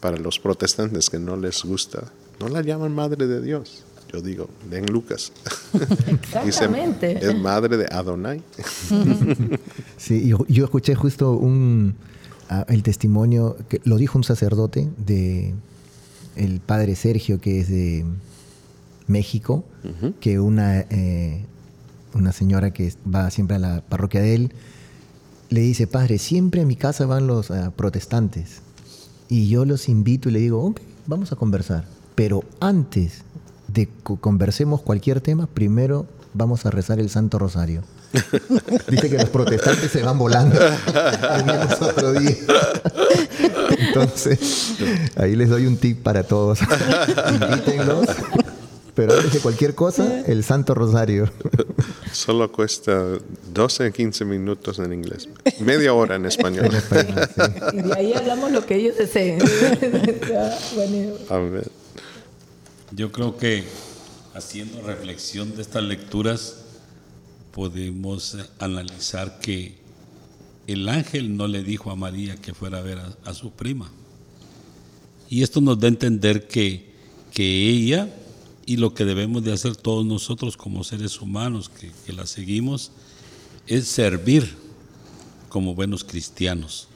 [0.00, 2.10] Para los protestantes que no les gusta,
[2.40, 3.84] no la llaman Madre de Dios.
[4.12, 5.32] Yo digo, en Lucas.
[6.44, 7.24] Exactamente.
[7.24, 8.42] es Madre de Adonai.
[9.96, 11.94] sí, yo, yo, escuché justo un,
[12.66, 15.54] el testimonio, que lo dijo un sacerdote de
[16.34, 18.04] el padre Sergio, que es de
[19.06, 19.64] México,
[20.20, 21.44] que una, eh,
[22.14, 24.52] una señora que va siempre a la parroquia de él,
[25.52, 28.62] le dice, padre, siempre a mi casa van los eh, protestantes.
[29.28, 31.84] Y yo los invito y le digo, ok, vamos a conversar.
[32.14, 33.22] Pero antes
[33.68, 37.82] de que conversemos cualquier tema, primero vamos a rezar el Santo Rosario.
[38.88, 40.58] Dice que los protestantes se van volando.
[41.80, 42.36] otro día.
[43.78, 44.76] Entonces,
[45.16, 46.60] ahí les doy un tip para todos.
[47.30, 48.06] Invítenlos
[48.94, 51.30] pero antes de cualquier cosa, el Santo Rosario.
[52.12, 53.18] Solo cuesta
[53.54, 55.30] 12, 15 minutos en inglés.
[55.60, 56.68] Media hora en español.
[57.72, 59.38] Y de ahí hablamos lo que ellos deseen.
[62.94, 63.64] Yo creo que
[64.34, 66.56] haciendo reflexión de estas lecturas,
[67.52, 69.80] podemos analizar que
[70.66, 73.90] el ángel no le dijo a María que fuera a ver a, su prima.
[75.30, 76.90] Y esto nos da a entender que,
[77.32, 78.08] que ella
[78.66, 82.92] y lo que debemos de hacer todos nosotros como seres humanos que, la seguimos
[83.66, 84.54] es servir
[85.48, 86.88] como buenos cristianos.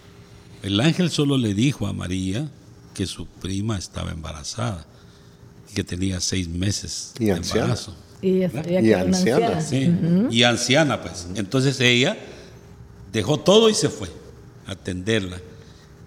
[0.62, 2.50] El ángel solo le dijo a María
[2.94, 4.86] que su prima estaba embarazada,
[5.74, 7.94] que tenía seis meses de embarazo.
[8.22, 9.60] Y, anciana.
[10.30, 11.28] y anciana, pues.
[11.34, 12.16] Entonces ella
[13.12, 14.08] dejó todo y se fue
[14.66, 15.38] a atenderla.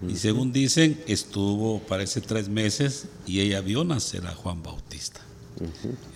[0.08, 5.20] Y según dicen, estuvo, parece, tres meses y ella vio nacer a Juan Bautista.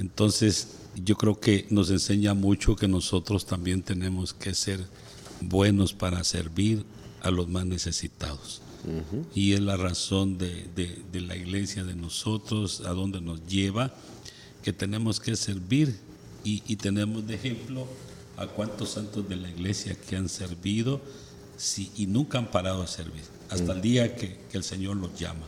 [0.00, 0.68] Entonces,
[1.02, 4.80] yo creo que nos enseña mucho que nosotros también tenemos que ser
[5.40, 6.84] buenos para servir
[7.22, 8.60] a los más necesitados.
[9.34, 10.68] Y es la razón de,
[11.12, 13.94] la iglesia de nosotros, a donde nos lleva,
[14.62, 15.98] que tenemos que servir.
[16.44, 17.86] Y, tenemos de ejemplo
[18.36, 21.00] a cuántos santos de la iglesia que han servido
[21.96, 25.46] y nunca han parado de servir, hasta el día que el Señor los llama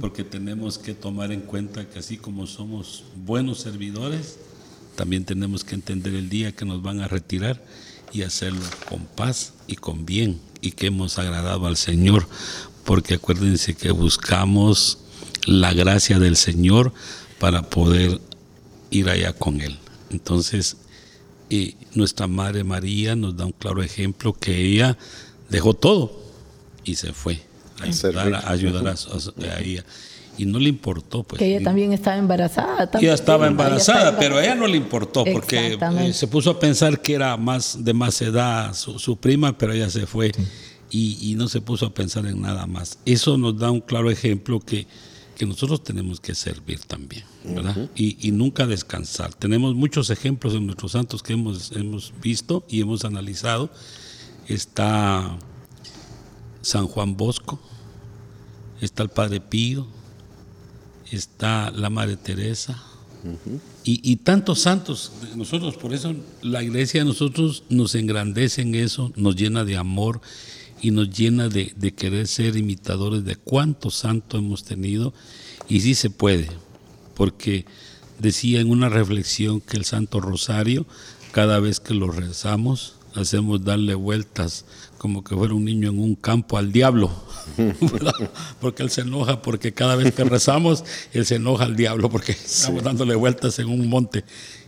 [0.00, 4.38] porque tenemos que tomar en cuenta que así como somos buenos servidores,
[4.96, 7.62] también tenemos que entender el día que nos van a retirar
[8.12, 12.28] y hacerlo con paz y con bien y que hemos agradado al Señor,
[12.84, 14.98] porque acuérdense que buscamos
[15.46, 16.92] la gracia del Señor
[17.38, 18.20] para poder
[18.90, 19.78] ir allá con Él.
[20.10, 20.76] Entonces,
[21.48, 24.98] y nuestra Madre María nos da un claro ejemplo que ella
[25.48, 26.20] dejó todo
[26.84, 27.49] y se fue
[27.82, 29.84] ayudar, a, ayudar a, ella.
[30.36, 31.22] y no le importó.
[31.22, 32.90] Pues, que ella también estaba embarazada.
[33.00, 37.00] Ella estaba embarazada, pero a ella no le importó porque eh, se puso a pensar
[37.00, 40.32] que era más de más edad su, prima, pero ella se fue
[40.90, 42.98] y, no se puso a pensar en nada más.
[43.04, 44.86] Eso nos da un claro ejemplo que,
[45.36, 47.88] que nosotros tenemos que servir también, ¿verdad?
[47.94, 49.34] y, y, nunca descansar.
[49.34, 53.70] Tenemos muchos ejemplos en nuestros santos que hemos, hemos visto y hemos analizado.
[54.48, 55.38] Está
[56.62, 57.60] San Juan Bosco,
[58.80, 59.86] está el Padre Pío,
[61.10, 62.82] está la Madre Teresa
[63.84, 65.12] y, tantos santos.
[65.36, 70.20] Nosotros, por eso la iglesia de nosotros nos engrandece en eso, nos llena de amor
[70.80, 75.12] y nos llena de, querer ser imitadores de cuántos santos hemos tenido.
[75.68, 76.48] Y sí se puede,
[77.14, 77.64] porque
[78.18, 80.86] decía en una reflexión que el Santo Rosario,
[81.32, 84.64] cada vez que lo rezamos, hacemos darle vueltas
[85.00, 87.10] como que fuera un niño en un campo al diablo,
[88.60, 90.84] porque él se enoja, porque cada vez que rezamos,
[91.14, 94.24] él se enoja al diablo, porque estamos dándole vueltas en un monte.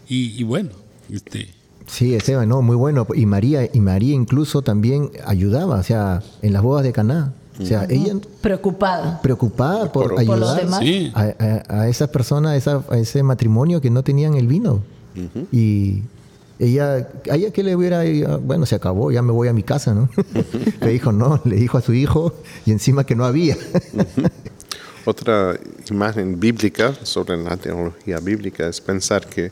[0.08, 0.70] Y, bueno,
[1.10, 1.48] este...
[1.86, 3.06] Sí, Esteban, no, muy bueno.
[3.14, 7.34] Y María, y María incluso también ayudaba, o sea, en las bodas de Caná.
[7.60, 9.20] O sea, ella preocupada.
[9.20, 10.66] Preocupada por, ayudar
[11.14, 14.80] a, esa persona, a, ese matrimonio que no tenían el vino.
[15.52, 16.02] Y
[16.62, 18.02] ella, a ella que le hubiera,
[18.38, 20.08] bueno, se acabó, ya me voy a mi casa, ¿no?
[20.80, 22.34] le dijo no, le dijo a su hijo
[22.64, 23.56] y encima que no había.
[25.04, 25.58] Otra
[25.90, 29.50] imagen bíblica sobre la teología bíblica es pensar que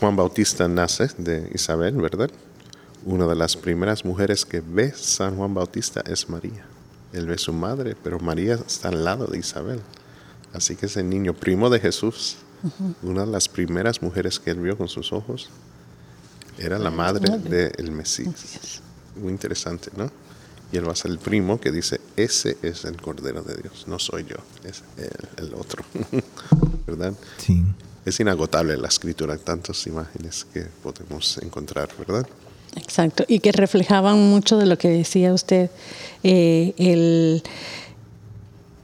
[0.00, 2.30] Juan Bautista nace de Isabel, ¿verdad?
[3.06, 6.66] Una de las primeras mujeres que ve San Juan Bautista es María.
[7.14, 9.80] Él ve su madre, pero María está al lado de Isabel.
[10.52, 12.36] Así que ese niño primo de Jesús,
[13.02, 15.48] una de las primeras mujeres que él vio con sus ojos,
[16.58, 18.80] era la madre del Mesías.
[19.16, 20.10] Muy interesante, ¿no?
[20.70, 23.86] Y él va a ser el primo que dice, ese es el Cordero de Dios,
[23.86, 24.82] no soy yo, es
[25.38, 25.82] el, otro.
[26.86, 27.14] ¿Verdad?
[27.38, 27.64] Sí.
[28.04, 32.26] Es inagotable la escritura, tantas imágenes que podemos encontrar, ¿verdad?
[32.76, 35.70] Exacto, y que reflejaban mucho de lo que decía usted,
[36.22, 37.42] eh, el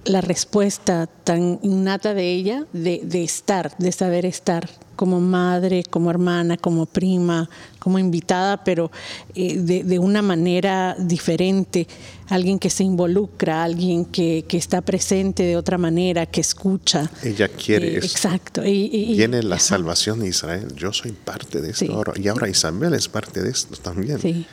[0.04, 6.56] la respuesta tan innata de ella de, estar, de saber estar como madre, como hermana,
[6.56, 8.90] como prima, como invitada, pero
[9.34, 11.86] eh, de, una manera diferente,
[12.28, 17.10] alguien que se involucra, alguien que, está presente de otra manera, que escucha.
[17.22, 18.06] Ella quiere eh, eso.
[18.06, 18.62] Exacto.
[18.64, 20.72] Y, Tiene la salvación de Israel.
[20.76, 22.12] Yo soy parte de esto ahora.
[22.16, 24.20] Y ahora Isabel es parte de esto también.
[24.20, 24.46] Sí.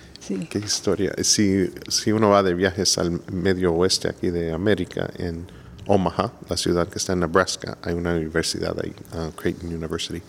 [0.50, 1.14] Qué historia.
[1.24, 5.48] Si, si uno va de viajes al medio oeste aquí de América, en
[5.88, 10.22] Omaha, la ciudad que está en Nebraska, hay una universidad ahí, uh, Creighton University.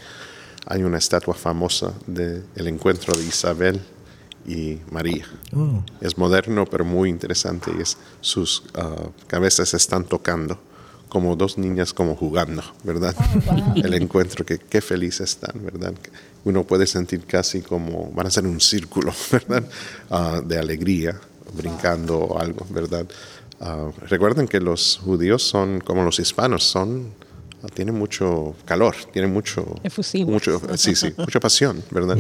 [0.67, 3.81] Hay una estatua famosa del el encuentro de Isabel
[4.47, 5.27] y María.
[5.55, 5.83] Oh.
[6.01, 7.73] Es moderno, pero muy interesante.
[7.77, 10.59] Y es, sus uh, cabezas están tocando
[11.09, 13.15] como dos niñas como jugando, ¿verdad?
[13.47, 15.93] Oh, el encuentro, que qué felices están, ¿verdad?
[16.45, 19.65] Uno puede sentir casi como van a ser un círculo, ¿verdad?
[20.09, 21.21] Uh, de alegría,
[21.53, 23.07] brincando o algo, ¿verdad?
[23.63, 27.15] Uh, recuerden que los judíos son como los hispanos, son
[27.75, 29.65] tienen mucho calor, tienen mucho,
[30.27, 32.19] mucho sí, sí, mucha pasión, ¿verdad?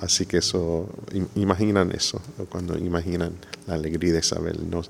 [0.00, 0.88] así que eso,
[1.34, 2.20] imaginan eso,
[2.50, 3.32] cuando imaginan
[3.66, 4.82] la alegría de Isabel, ¿no?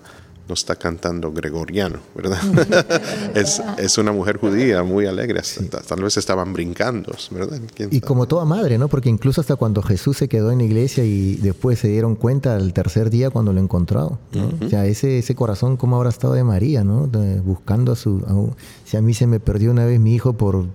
[0.49, 2.39] No está cantando gregoriano, ¿verdad?
[3.35, 5.41] es, es, una mujer judía muy alegre,
[5.87, 7.61] tal vez estaban brincando, ¿verdad?
[7.91, 8.89] Y como toda madre, ¿no?
[8.89, 12.57] Porque incluso hasta cuando Jesús se quedó en la iglesia y después se dieron cuenta
[12.57, 14.67] al tercer día cuando lo encontró, ¿no?
[14.67, 17.09] O sea, ese, ese corazón, ¿cómo habrá estado de María, ¿no?
[17.43, 18.55] buscando a su...
[18.85, 20.67] si a mí se me perdió una vez mi hijo por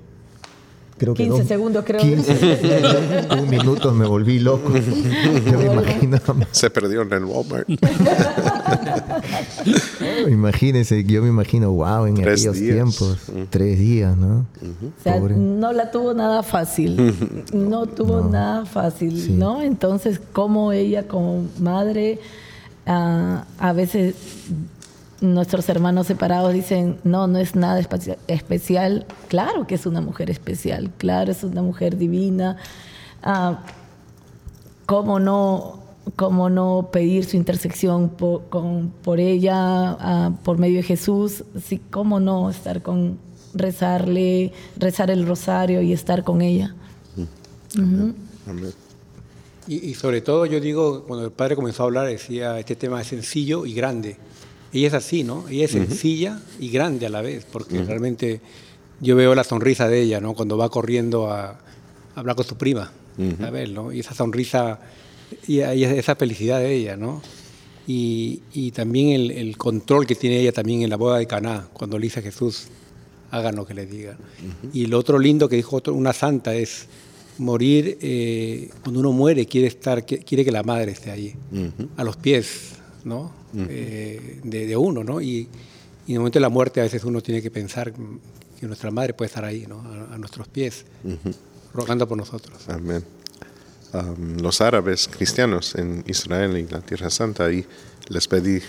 [1.00, 2.02] 15 segundos, creo.
[2.02, 4.72] 15, un minuto me volví loco.
[4.76, 6.20] Yo me imagino.
[6.52, 7.68] Se perdió en el Walmart.
[10.28, 13.18] Imagínense, yo me imagino, wow, en aquellos tiempos.
[13.50, 14.40] Tres días, ¿no?
[14.40, 17.16] O sea, no la tuvo nada fácil.
[17.54, 19.62] No tuvo nada fácil, ¿no?
[19.62, 22.20] Entonces, como ella, como madre,
[22.86, 24.16] ah, a veces
[25.22, 27.80] nuestros hermanos separados dicen, no, no es nada
[28.28, 29.06] especial.
[29.28, 32.58] Claro que es una mujer especial, claro, es una mujer divina.
[33.22, 33.64] Ah,
[34.86, 35.80] ¿Cómo no,
[36.16, 39.56] cómo no pedir su intersección por, con, por ella,
[40.00, 41.44] ah, por medio de Jesús?
[41.64, 43.20] Sí, ¿Cómo no estar con,
[43.54, 46.76] rezarle, rezar el rosario y estar con ella?
[49.68, 53.02] Y, y sobre todo yo digo, cuando el padre comenzó a hablar, decía, este tema
[53.02, 54.18] es sencillo y grande
[54.74, 55.48] ella es así, ¿no?
[55.50, 58.42] Ella es sencilla y grande a la vez, porque realmente
[59.02, 60.34] yo veo la sonrisa de ella, ¿no?
[60.34, 61.60] Cuando va corriendo a,
[62.16, 62.92] hablar con su prima,
[63.42, 63.92] a ver, ¿no?
[63.92, 64.80] Y esa sonrisa
[65.48, 67.22] y, esa felicidad de ella, ¿no?
[67.92, 72.04] y, también el, control que tiene ella también en la boda de Caná, cuando le
[72.04, 72.68] dice a Jesús,
[73.32, 74.16] hagan lo que le diga.
[74.74, 76.86] Y lo otro lindo que dijo una santa es
[77.40, 81.34] morir, eh, cuando uno muere quiere, estar, quiere que la madre esté ahí,
[81.98, 83.32] a los pies ¿no?
[83.56, 85.04] Eh, de, uno.
[85.04, 85.22] ¿no?
[85.22, 85.48] Y,
[86.08, 87.94] en el momento de la muerte a veces uno tiene que pensar
[88.60, 89.80] que nuestra madre puede estar ahí, ¿no?
[90.12, 90.86] a, nuestros pies,
[91.74, 92.68] rogando por nosotros.
[92.68, 93.04] Amén
[94.42, 97.66] los árabes cristianos en Israel y la Tierra Santa y
[98.08, 98.62] les pedí,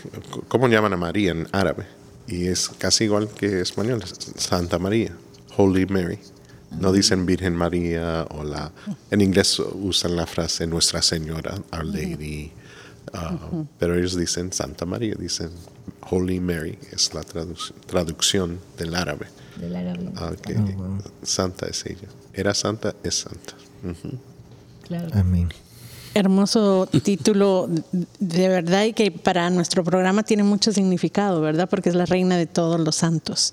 [0.49, 1.87] ¿cómo llaman a María en árabe?
[2.27, 4.03] Y es casi igual que español,
[4.37, 5.13] Santa María,
[5.57, 6.19] Holy Mary.
[6.79, 8.71] No dicen Virgen María o la...
[9.11, 12.53] En inglés usan la frase Nuestra Señora, Our Lady,
[13.13, 13.39] ah,
[13.79, 15.51] pero ellos dicen Santa María, dicen
[16.11, 19.27] Holy Mary, es la traducción del árabe.
[19.59, 20.11] Del árabe.
[20.17, 22.09] Ah, ah, santa es ella.
[22.33, 23.55] Era santa, es santa.
[25.13, 25.49] Amén.
[26.13, 27.69] Hermoso título,
[28.19, 31.69] de verdad, y que para nuestro programa tiene mucho significado, ¿verdad?
[31.69, 33.53] Porque es la reina de todos los santos,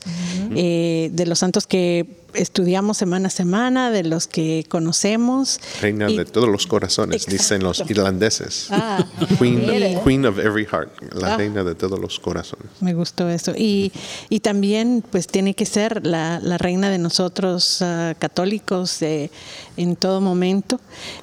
[0.56, 5.60] eh, de los santos que estudiamos semana a semana, de los que conocemos.
[5.82, 8.70] Reina de todos los corazones, dicen los irlandeses.
[8.80, 9.04] Ah,
[9.40, 11.38] queen, of every heart, la ah.
[11.38, 12.68] reina de todos los corazones.
[12.80, 13.54] Me gustó eso.
[13.58, 13.92] Y,
[14.30, 20.22] y también, pues, tiene que ser la, la reina de nosotros ah, católicos en todo
[20.22, 20.80] momento,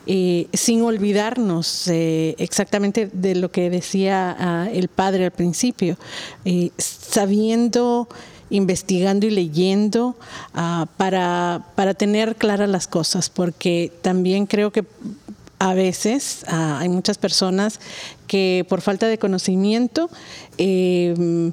[0.06, 5.96] sin olvidarnos eh, exactamente de lo que decía el padre al principio,
[6.44, 8.08] eh, sabiendo
[8.54, 10.16] investigando y leyendo
[10.54, 14.84] ah, para, para tener claras las cosas, porque también creo que
[15.58, 17.80] a veces ah, hay muchas personas
[18.28, 20.08] que por falta de conocimiento
[20.56, 21.52] em,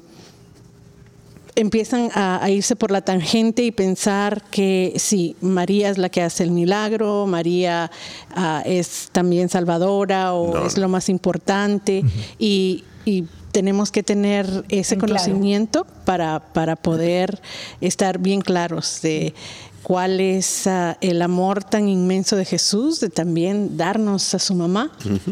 [1.56, 6.44] empiezan a, irse por la tangente y pensar que sí, María es la que hace
[6.44, 7.90] el milagro, María
[8.36, 12.04] ah, es también salvadora o es lo más importante
[12.38, 17.40] y, y tenemos que tener ese conocimiento para, para poder
[17.80, 19.34] estar bien claros de
[19.82, 24.90] cuál es ah, el amor tan inmenso de Jesús, de también darnos a su mamá,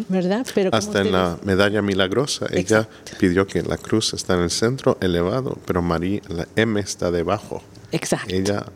[0.08, 0.46] ¿verdad?
[0.54, 4.98] Pero Hasta en la medalla milagrosa, ella pidió que la cruz está en el centro,
[5.00, 7.62] elevado, pero María, la M está debajo.
[7.92, 8.34] Exacto.
[8.34, 8.66] Ella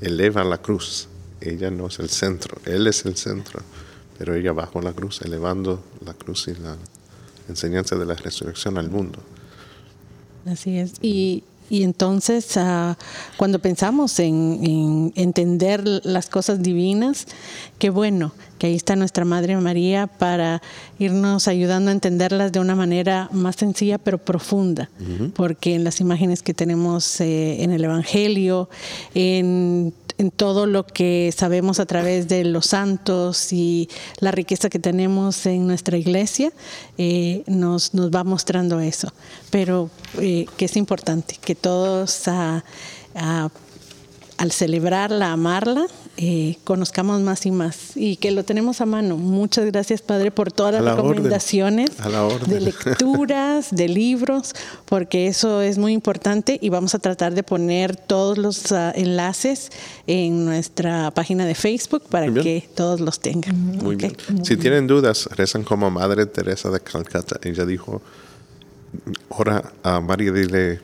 [0.00, 1.08] eleva la cruz,
[1.40, 3.60] ella no es el centro, Él es el centro,
[4.18, 6.76] pero ella bajo la cruz, elevando la cruz y la
[7.48, 9.18] enseñanza de la resurrección al mundo.
[10.46, 10.92] Así es.
[11.00, 12.96] Y, entonces, ah,
[13.36, 17.26] cuando pensamos en, entender las cosas divinas,
[17.78, 20.62] qué bueno que ahí está nuestra Madre María para
[20.98, 24.90] irnos ayudando a entenderlas de una manera más sencilla pero profunda,
[25.34, 28.68] porque en las imágenes que tenemos eh, en el Evangelio,
[29.14, 33.88] en en todo lo que sabemos a través de los santos y
[34.20, 36.52] la riqueza que tenemos en nuestra iglesia,
[36.98, 39.12] eh, nos, nos, va mostrando eso.
[39.50, 39.90] Pero
[40.20, 42.62] eh, que es importante que todos a,
[43.14, 45.86] al celebrarla, amarla,
[46.16, 49.16] eh, conozcamos más y más y que lo tenemos a mano.
[49.16, 51.90] Muchas gracias, Padre, por todas las recomendaciones
[52.46, 54.54] de lecturas, de libros,
[54.84, 59.72] porque eso es muy importante y vamos a tratar de poner todos los ah, enlaces
[60.06, 63.56] en nuestra página de Facebook para que todos los tengan.
[63.78, 64.16] Muy bien.
[64.44, 67.40] Si tienen dudas, rezan como Madre Teresa de Calcuta.
[67.42, 68.00] Ella dijo,
[69.30, 70.80] ora a María, dile,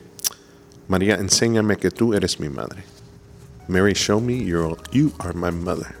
[0.89, 2.83] María, enséñame que tú eres mi madre.
[3.67, 5.95] Mary, show me you're, you are my mother.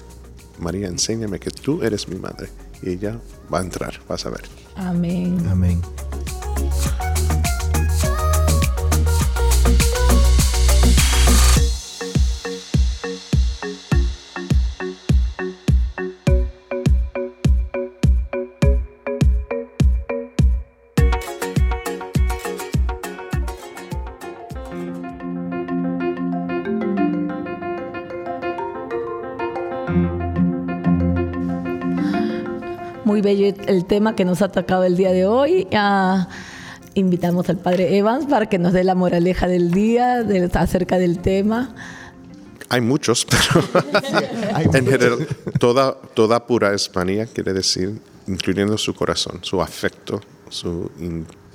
[0.59, 2.49] María, enséñame que tú eres mi madre.
[2.81, 3.19] Y ella
[3.51, 4.43] va a entrar, vas a ver.
[4.75, 5.37] Amén.
[5.49, 5.81] Amén.
[33.19, 35.67] Bello el tema que nos ha atacado el día de hoy.
[35.73, 36.29] Ah,
[36.93, 41.75] invitamos al padre Evans para que nos dé la moraleja del día acerca del tema.
[42.69, 43.65] Hay muchos, pero
[44.55, 45.27] en general,
[45.59, 50.89] toda, toda pura hispanía quiere decir, incluyendo su corazón, su afecto, su,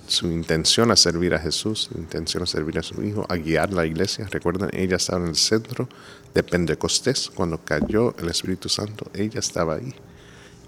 [0.06, 3.72] su intención a servir a Jesús, su intención a servir a su Hijo, a guiar
[3.72, 4.28] la iglesia.
[4.30, 5.88] Recuerden, ella estaba en el centro
[6.34, 9.94] de Pentecostés, cuando cayó el Espíritu Santo, ella estaba ahí.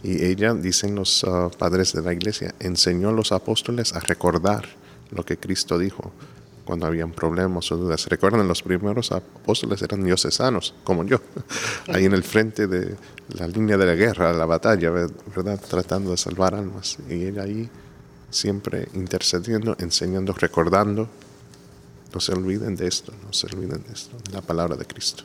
[0.02, 4.68] Y ella, dicen los ah, padres de la iglesia, enseñó a los apóstoles a recordar
[5.10, 6.12] lo que Cristo dijo
[6.64, 8.06] cuando habían problemas o dudas.
[8.06, 11.18] Recuerden, los primeros apóstoles eran diocesanos, como yo,
[11.88, 12.94] ahí en el frente de
[13.30, 15.58] la línea de la guerra, la batalla, ¿verdad?
[15.58, 16.98] Tratando de salvar almas.
[17.08, 17.68] Y ella ahí
[18.30, 21.08] siempre intercediendo, enseñando, recordando.
[22.12, 25.24] No se olviden de esto, no se olviden de esto, la palabra de Cristo.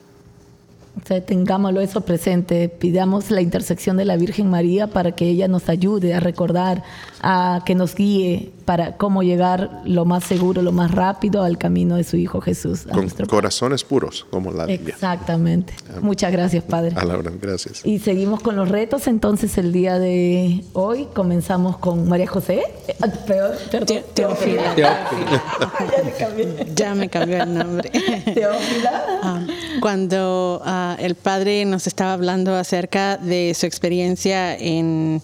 [0.95, 5.47] O sea, tengámoslo eso presente, pidamos la intersección de la Virgen María para que ella
[5.47, 6.83] nos ayude a recordar,
[7.21, 11.95] a que nos guíe para cómo llegar lo más seguro, lo más rápido al camino
[11.95, 12.85] de su Hijo Jesús.
[12.91, 14.93] Con corazones puros, como la Biblia.
[14.93, 15.73] Exactamente.
[16.01, 16.93] Muchas gracias, Padre.
[16.95, 17.85] A la hora, gracias.
[17.85, 19.07] Y seguimos con los retos.
[19.07, 22.63] Entonces, el día de hoy comenzamos con María José.
[23.01, 23.99] Ah, peor, perdón.
[24.13, 24.75] Teófila.
[26.75, 27.89] ya me cambió el nombre.
[28.33, 29.03] Teófila.
[29.23, 29.45] Ah,
[29.79, 35.21] cuando ah, el Padre nos estaba hablando acerca de su experiencia en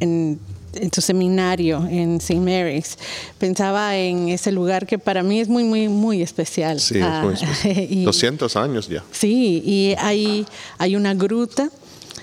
[0.00, 0.40] en,
[0.90, 2.40] tu seminario en St.
[2.40, 2.98] Mary's,
[3.38, 6.80] pensaba en ese lugar que para mí es muy, muy, muy especial.
[6.80, 8.04] Sí, es muy ah, especial.
[8.04, 9.04] 200 años ya.
[9.10, 10.46] Sí, y hay,
[10.78, 11.70] hay una gruta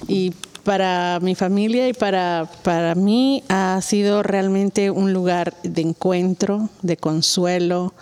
[0.08, 0.34] y
[0.64, 6.98] para mi familia y para, para mí ha sido realmente un lugar de encuentro, de
[6.98, 7.94] consuelo,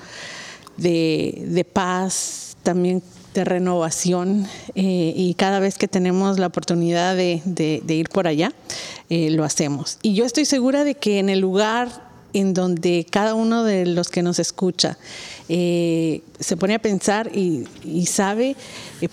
[0.76, 3.02] de, de paz, también
[3.34, 7.42] de renovación eh, y cada vez que tenemos la oportunidad de,
[7.88, 8.52] ir por allá,
[9.10, 10.00] eh, lo hacemos.
[10.02, 14.10] Y yo estoy segura de que en el lugar en donde cada uno de los
[14.10, 14.98] que nos escucha
[15.50, 17.66] eh, se pone a pensar y,
[18.06, 18.56] sabe,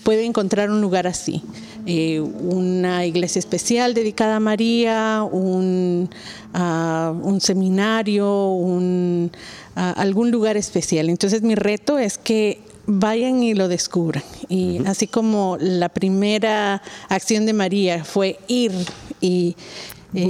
[0.03, 1.41] puede encontrar un lugar así.
[1.85, 6.09] una iglesia especial dedicada a María, un,
[6.53, 9.31] un seminario, un,
[9.75, 11.09] algún lugar especial.
[11.09, 14.23] Entonces mi reto es que vayan y lo descubran.
[14.49, 18.71] Y así como la primera acción de María fue ir
[19.21, 19.55] y,
[20.13, 20.27] eh,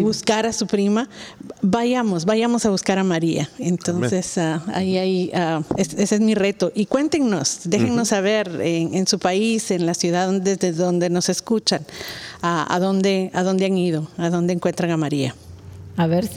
[0.00, 1.08] buscar, a su prima,
[1.62, 3.48] vayamos, vayamos a buscar a María.
[3.58, 6.70] Entonces, ah, ahí, ahí ah, ese es mi reto.
[6.74, 11.82] Y cuéntenos, déjennos saber en, su país, en la ciudad desde donde nos escuchan,
[12.42, 15.34] a, dónde, a dónde han ido, a dónde encuentran a María.
[15.96, 16.28] A ver,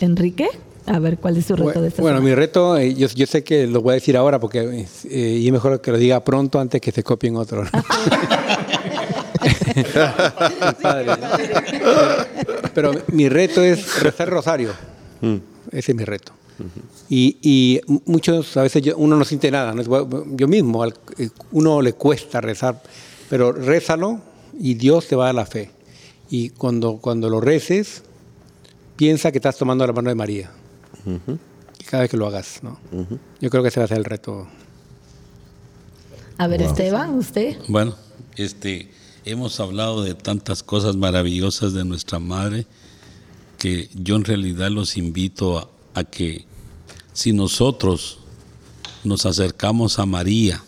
[0.00, 0.48] Enrique.
[0.86, 3.66] A ver, ¿cuál es su reto de esta Bueno, mi reto, eh, yo, sé que
[3.66, 6.80] lo voy a decir ahora porque eh, y es mejor que lo diga pronto antes
[6.80, 7.64] que se copien otro.
[12.74, 14.72] Pero mi reto es rezar rosario.
[15.22, 15.36] Mm.
[15.72, 16.32] Ese es mi reto.
[17.08, 19.74] y, muchos, a veces uno no siente nada.
[20.32, 20.92] Yo mismo, eh,
[21.52, 22.82] uno le cuesta rezar,
[23.30, 24.20] pero rézalo
[24.58, 25.70] y Dios te va a dar la fe.
[26.28, 28.02] Y cuando, cuando lo reces,
[28.96, 30.50] piensa que estás tomando la mano de María
[31.90, 32.78] cada vez que lo hagas, ¿no?
[33.40, 34.48] Yo creo que ese va a ser el reto.
[36.38, 37.56] A ver, Esteban, usted.
[37.68, 37.94] Bueno,
[38.36, 38.90] este,
[39.24, 42.66] hemos hablado de tantas cosas maravillosas de nuestra madre
[43.58, 46.44] que yo en realidad los invito a, que
[47.12, 48.18] si nosotros
[49.04, 50.62] nos acercamos a María,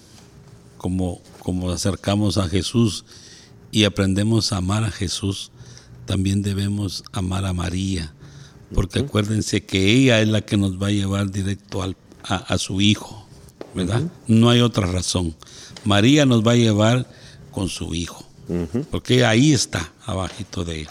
[0.77, 3.05] como, como acercamos a Jesús
[3.73, 5.51] y aprendemos a amar a Jesús,
[6.07, 8.15] también debemos amar a María
[8.75, 12.81] porque acuérdense que ella es la que nos va a llevar directo al, a, su
[12.81, 13.27] hijo,
[13.75, 14.03] ¿verdad?
[14.27, 15.35] No hay otra razón.
[15.85, 17.09] María nos va a llevar
[17.51, 18.25] con su hijo,
[18.91, 20.89] porque ahí está, abajito de él.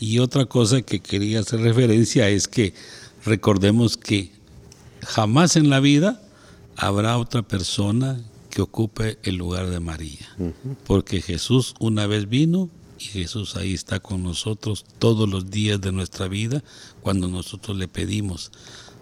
[0.00, 2.74] Y otra cosa que quería hacer referencia es que
[3.24, 4.32] recordemos que
[5.02, 6.20] jamás en la vida
[6.76, 8.20] habrá otra persona
[8.50, 10.28] que ocupe el lugar de María,
[10.86, 15.92] porque Jesús una vez vino y Jesús ahí está con nosotros todos los días de
[15.92, 16.62] nuestra vida
[17.02, 18.52] cuando nosotros le pedimos.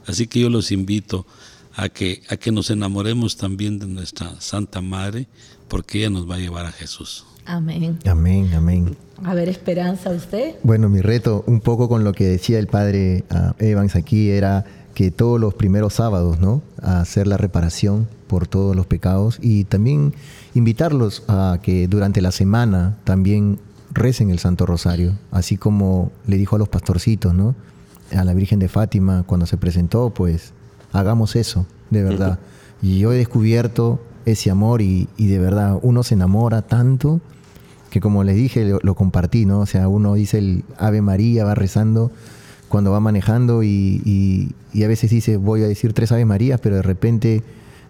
[0.06, 1.26] Así que yo los invito
[1.74, 5.28] a que, a que nos enamoremos también de nuestra Santa Madre,
[5.68, 7.24] porque ella nos va a llevar a Jesús.
[7.44, 7.98] Amén.
[8.04, 8.96] Amén, amén.
[9.24, 10.56] A ver, Esperanza, ¿usted?
[10.62, 14.64] Bueno, mi reto, un poco con lo que decía el padre ah, Evans aquí, era
[14.94, 16.62] que todos los primeros sábados, ¿no?
[16.80, 20.14] A hacer la reparación por todos los pecados y también
[20.54, 23.58] invitarlos a que durante la semana también
[23.92, 27.54] recen el Santo Rosario, así como le dijo a los pastorcitos, ¿no?
[28.14, 30.52] A la Virgen de Fátima cuando se presentó, pues
[30.92, 32.38] hagamos eso, de verdad.
[32.80, 37.20] Y yo he descubierto ese amor y, de verdad uno se enamora tanto
[37.90, 39.60] que como les dije, lo, compartí, ¿no?
[39.60, 42.10] O sea, uno dice el Ave María, va rezando
[42.68, 46.82] cuando va manejando y, a veces dice, voy a decir tres Ave Marías, pero de
[46.82, 47.42] repente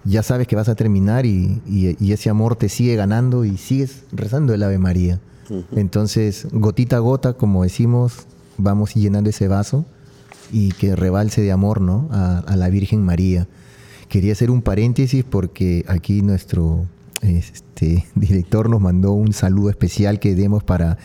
[0.04, 4.02] ya sabes que vas a terminar y, y, ese amor te sigue ganando y sigues
[4.10, 5.20] rezando el Ave María.
[5.72, 8.26] Entonces, gotita a gota, como decimos,
[8.58, 9.84] vamos llenando ese vaso
[10.50, 12.08] y que rebalse de amor ¿no?
[12.12, 13.48] a, la Virgen María.
[14.08, 16.86] Quería hacer un paréntesis porque aquí nuestro
[17.22, 20.98] este, director nos mandó un saludo especial que demos para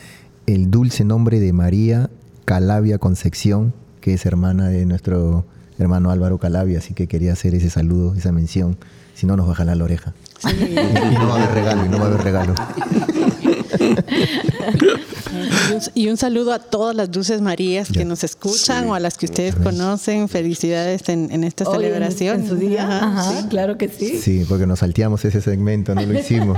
[0.46, 2.10] el dulce nombre de María
[2.46, 5.46] Calavia Concepción, que es hermana de nuestro
[5.80, 8.78] hermano Álvaro Calavia, así que quería hacer ese saludo, esa mención,
[9.14, 10.14] si no nos baja la oreja.
[10.44, 12.56] y, no va a haber regalo, y no va a haber regalo.
[15.96, 19.26] y, un, saludo a todas las dulces Marías que nos escuchan o a las que
[19.26, 20.30] ustedes conocen.
[20.30, 22.42] Felicidades en, esta celebración.
[22.42, 23.46] En, su día.
[23.50, 24.20] claro que sí.
[24.20, 26.58] Sí, porque nos salteamos ese segmento, no lo hicimos.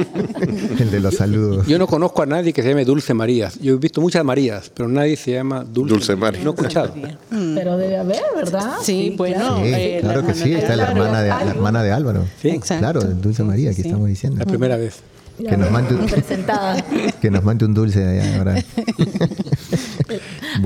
[0.78, 1.66] El de los saludos.
[1.66, 3.58] Yo no conozco a nadie que se llame Dulce Marías.
[3.60, 6.42] Yo he visto muchas Marías, pero nadie se llama Dulce, Dulce María.
[6.42, 6.94] No he escuchado.
[7.30, 8.76] Pero debe haber, ¿verdad?
[8.82, 9.60] Sí, bueno.
[9.64, 12.24] Eh, claro, que sí, está la hermana, de, la hermana de Álvaro.
[12.40, 14.38] Sí, claro, Dulce María, que estamos diciendo.
[14.38, 15.02] La primera vez.
[15.36, 16.06] Que nos, mande un,
[17.20, 18.54] que nos mande un dulce allá ahora.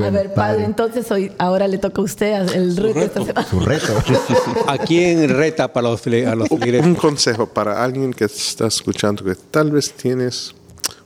[0.06, 3.26] a ver, padre, entonces hoy, ahora le toca a usted el reto.
[3.50, 3.92] Su reto.
[4.68, 9.34] ¿A quién reta para los, a los Un consejo para alguien que está escuchando que
[9.34, 10.54] tal vez tienes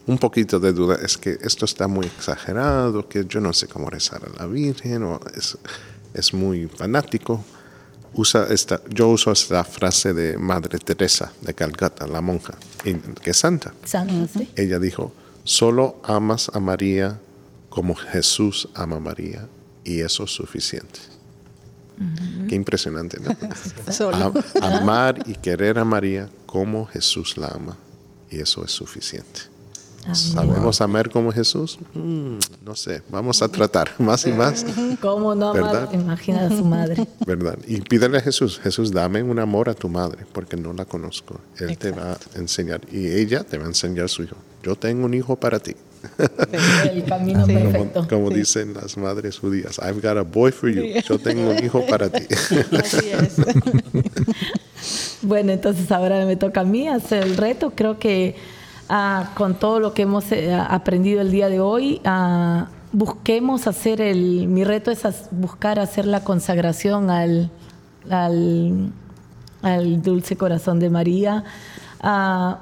[0.06, 3.88] un poquito de duda, es que esto está muy exagerado, que yo no sé cómo
[3.88, 5.56] rezar a la Virgen, o es,
[6.12, 7.42] es muy fanático
[8.14, 12.54] usa esta, yo uso esta frase de Madre Teresa de Calcata, la monja,
[13.22, 13.74] que es santa.
[14.56, 15.12] Ella dijo,
[15.44, 17.20] solo amas a María
[17.68, 19.48] como Jesús ama a María
[19.82, 21.00] y eso es suficiente.
[22.48, 23.36] Qué impresionante, ¿no?
[24.62, 27.76] amar y querer a María como Jesús la ama
[28.30, 29.53] y eso es suficiente.
[30.12, 31.78] ¿Sabemos amar como Jesús?
[31.94, 34.64] Mm, no sé, vamos a tratar más y más.
[35.00, 35.88] ¿Cómo no amar?
[35.92, 37.06] Imagina a su madre.
[37.26, 37.58] ¿Verdad?
[37.66, 41.40] Y pídele a Jesús, Jesús, dame un amor a tu madre, porque no la conozco.
[41.58, 44.36] Él te va a enseñar, y ella te va a enseñar su hijo.
[44.62, 45.74] Yo tengo un hijo para ti.
[46.90, 48.06] El camino perfecto.
[48.08, 51.00] Como, dicen las madres judías, I've got a boy for you.
[51.06, 52.26] Yo tengo un hijo para ti.
[52.32, 53.36] Así es.
[55.22, 57.72] bueno, entonces ahora me toca a mí hacer el reto.
[57.74, 58.36] Creo que
[59.34, 62.00] con todo lo que hemos eh, aprendido el día de hoy,
[62.92, 67.50] busquemos hacer el, mi reto es buscar hacer la consagración al,
[68.10, 68.92] al,
[70.02, 71.44] dulce corazón de María.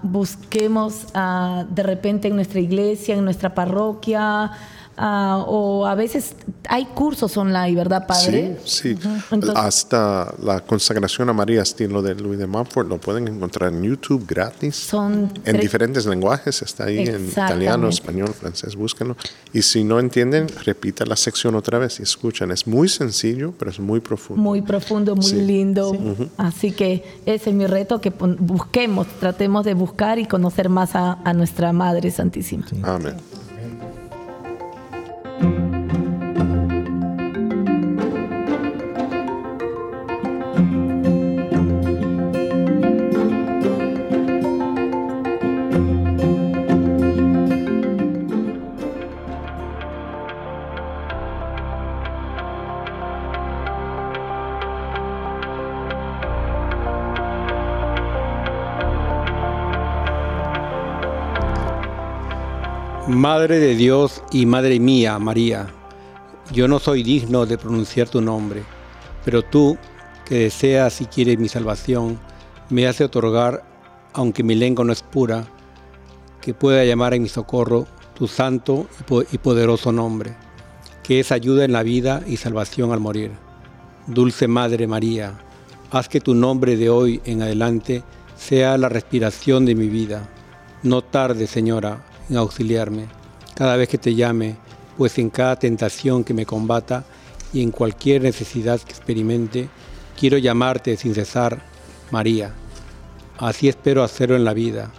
[0.02, 4.52] busquemos de repente en nuestra iglesia, en nuestra parroquia,
[4.97, 6.34] Ah, o a veces
[6.68, 8.59] hay cursos online, ¿verdad, padre?
[8.64, 9.09] Sí, sí.
[9.55, 14.26] Hasta la consagración a María, estilo de Louis de Montfort, lo pueden encontrar en YouTube
[14.26, 14.76] gratis.
[14.76, 19.16] Son en diferentes lenguajes, está ahí en italiano, español, francés, búsquenlo.
[19.53, 22.51] Y si no entienden, repita la sección otra vez y escuchan.
[22.51, 24.43] Es muy sencillo, pero es muy profundo.
[24.43, 25.97] Muy profundo, muy lindo.
[26.36, 31.32] Así que ese es mi reto, que busquemos, tratemos de buscar y conocer más a,
[31.32, 32.66] nuestra Madre Santísima.
[32.82, 33.16] Amén.
[63.22, 65.68] Madre de Dios y Madre mía, María,
[66.52, 68.64] yo no soy digno de pronunciar tu nombre,
[69.24, 69.78] pero tú,
[70.24, 72.18] que deseas y quieres mi salvación,
[72.68, 73.62] me hace otorgar,
[74.12, 75.44] aunque mi lengua no es pura,
[76.40, 78.88] que pueda llamar en mi socorro tu santo
[79.30, 80.34] y poderoso nombre,
[81.04, 83.30] que es ayuda en la vida y salvación al morir.
[84.08, 85.38] Dulce Madre María,
[85.92, 88.02] haz que tu nombre de hoy en adelante
[88.36, 90.28] sea la respiración de mi vida.
[90.82, 92.04] No tarde, Señora,
[92.36, 93.22] auxiliarme
[93.54, 94.56] cada vez que te llame,
[94.96, 97.04] pues en cada tentación que me combata
[97.52, 99.68] y en cualquier necesidad que experimente,
[100.18, 101.62] quiero llamarte sin cesar,
[102.10, 102.54] María.
[103.38, 104.90] Así espero hacerlo en la vida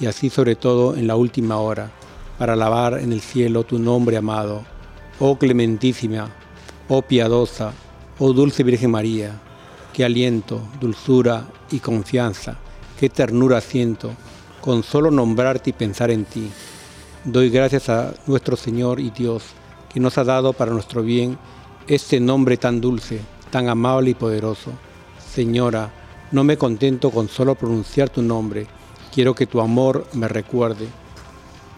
[0.00, 1.90] y así sobre todo en la última hora,
[2.38, 4.64] para alabar en el cielo tu nombre amado.
[5.20, 6.30] Oh clementísima,
[6.88, 7.72] oh piadosa,
[8.18, 9.32] oh dulce Virgen María,
[9.92, 12.56] qué aliento, dulzura y confianza,
[12.98, 14.12] qué ternura siento
[14.60, 16.50] con solo nombrarte y pensar en ti.
[17.24, 19.42] Doy gracias a nuestro Señor y Dios
[19.92, 21.36] que nos ha dado para nuestro bien
[21.88, 24.70] este nombre tan dulce, tan amable y poderoso.
[25.34, 25.92] Señora,
[26.30, 28.68] no me contento con solo pronunciar tu nombre,
[29.12, 30.86] quiero que tu amor me recuerde,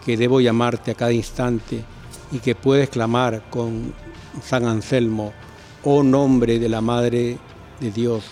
[0.05, 1.83] que debo llamarte a cada instante
[2.31, 3.93] y que puedes clamar con
[4.43, 5.33] San Anselmo,
[5.83, 7.39] oh nombre de la Madre
[7.79, 8.25] de Dios,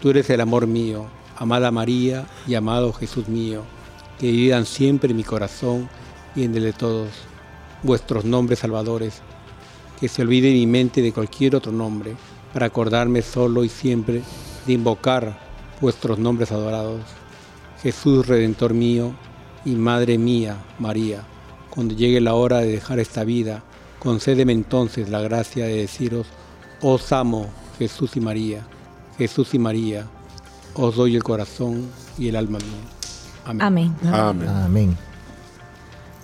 [0.00, 1.06] tú eres el amor mío,
[1.36, 3.62] amada María y amado Jesús mío,
[4.20, 5.90] que vivan siempre en mi corazón
[6.34, 7.08] y en el de todos
[7.82, 9.20] vuestros nombres salvadores,
[10.00, 12.16] que se olvide mi mente de cualquier otro nombre,
[12.52, 14.22] para acordarme solo y siempre
[14.66, 15.38] de invocar
[15.80, 17.00] vuestros nombres adorados.
[17.82, 19.12] Jesús Redentor mío
[19.64, 21.24] y Madre mía, María,
[21.70, 23.62] cuando llegue la hora de dejar esta vida,
[23.98, 26.26] concédeme entonces la gracia de deciros,
[26.80, 28.66] os amo, Jesús y María,
[29.18, 30.06] Jesús y María,
[30.74, 33.60] os doy el corazón y el alma mía.
[33.62, 33.94] Amén.
[34.02, 34.48] Amén.
[34.48, 35.11] Amén.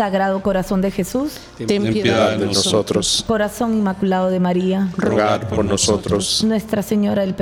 [0.00, 1.34] Sagrado Corazón de Jesús,
[1.66, 3.22] ten piedad de nosotros.
[3.28, 6.42] Corazón Inmaculado de María, rogad por nosotros.
[6.42, 7.34] Nuestra Señora del,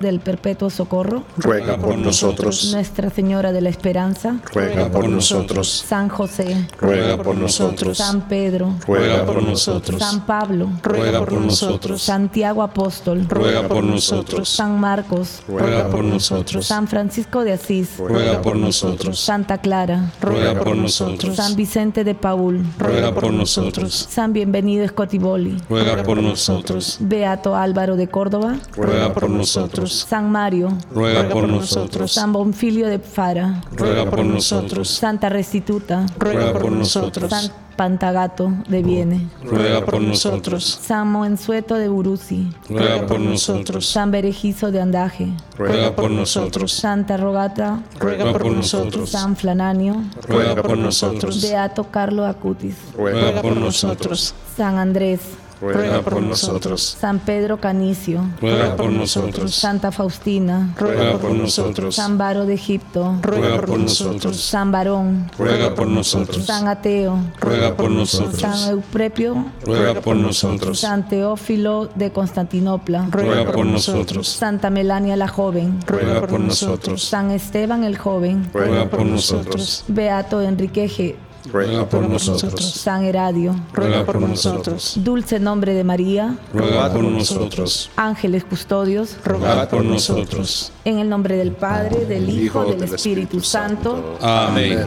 [0.00, 2.70] del Perpetuo Socorro, ruega por nosotros.
[2.72, 5.84] Nuestra Señora de la Esperanza, ruega por nosotros.
[5.88, 7.98] San José, ruega por nosotros.
[7.98, 9.98] San Pedro, ruega por nosotros.
[9.98, 12.00] San Pablo, ruega por nosotros.
[12.00, 14.48] Santiago Apóstol, ruega por nosotros.
[14.48, 16.64] San Marcos, ruega por nosotros.
[16.64, 19.18] San Francisco de Asís, ruega por nosotros.
[19.18, 21.34] Santa Clara, ruega por nosotros.
[21.34, 24.06] San Vicente de Paul, ruega por nosotros.
[24.10, 26.98] San Bienvenido Escotiboli, ruega por nosotros.
[27.00, 30.06] Beato Álvaro de Córdoba, ruega por nosotros.
[30.08, 32.12] San Mario, ruega por nosotros.
[32.12, 34.88] San Bonfilio de Fara, ruega por nosotros.
[34.88, 37.50] Santa Restituta, ruega por nosotros.
[37.76, 39.28] Pantagato de Viene.
[39.44, 40.78] Ruega por nosotros.
[40.82, 42.52] San Moensueto de Burusi.
[42.68, 43.86] Ruega por nosotros.
[43.86, 45.28] San Berejizo de Andaje.
[45.56, 46.72] Ruega por nosotros.
[46.72, 47.82] Santa Rogata.
[47.98, 49.10] Ruega por nosotros.
[49.10, 50.02] San Flananio.
[50.28, 51.42] Ruega por nosotros.
[51.42, 52.76] Beato Carlo Acutis.
[52.96, 54.34] Ruega por nosotros.
[54.56, 55.20] San Andrés
[55.60, 56.96] ruega por nosotros.
[56.98, 59.54] San Pedro Canicio, ruega por nosotros.
[59.54, 61.94] Santa Faustina, ruega por nosotros.
[61.94, 64.40] San Baro de Egipto, ruega por nosotros.
[64.40, 66.44] San Barón, ruega por nosotros.
[66.44, 68.40] San Ateo, ruega por nosotros.
[68.40, 70.80] San Euprepio, ruega por nosotros.
[70.80, 74.28] San Teófilo de Constantinopla, ruega por nosotros.
[74.28, 77.02] Santa Melania la joven, ruega por nosotros.
[77.02, 79.84] San Esteban el joven, ruega por nosotros.
[79.88, 81.16] Beato Enrique G
[81.50, 82.72] ruega por nosotros.
[82.72, 84.94] San Heradio, ruega por nosotros.
[84.96, 87.90] Dulce nombre de María, ruega por nosotros.
[87.96, 90.72] Ángeles custodios, ruega por nosotros.
[90.84, 94.16] En el nombre del Padre, del Hijo, del Espíritu Santo.
[94.20, 94.86] Amén.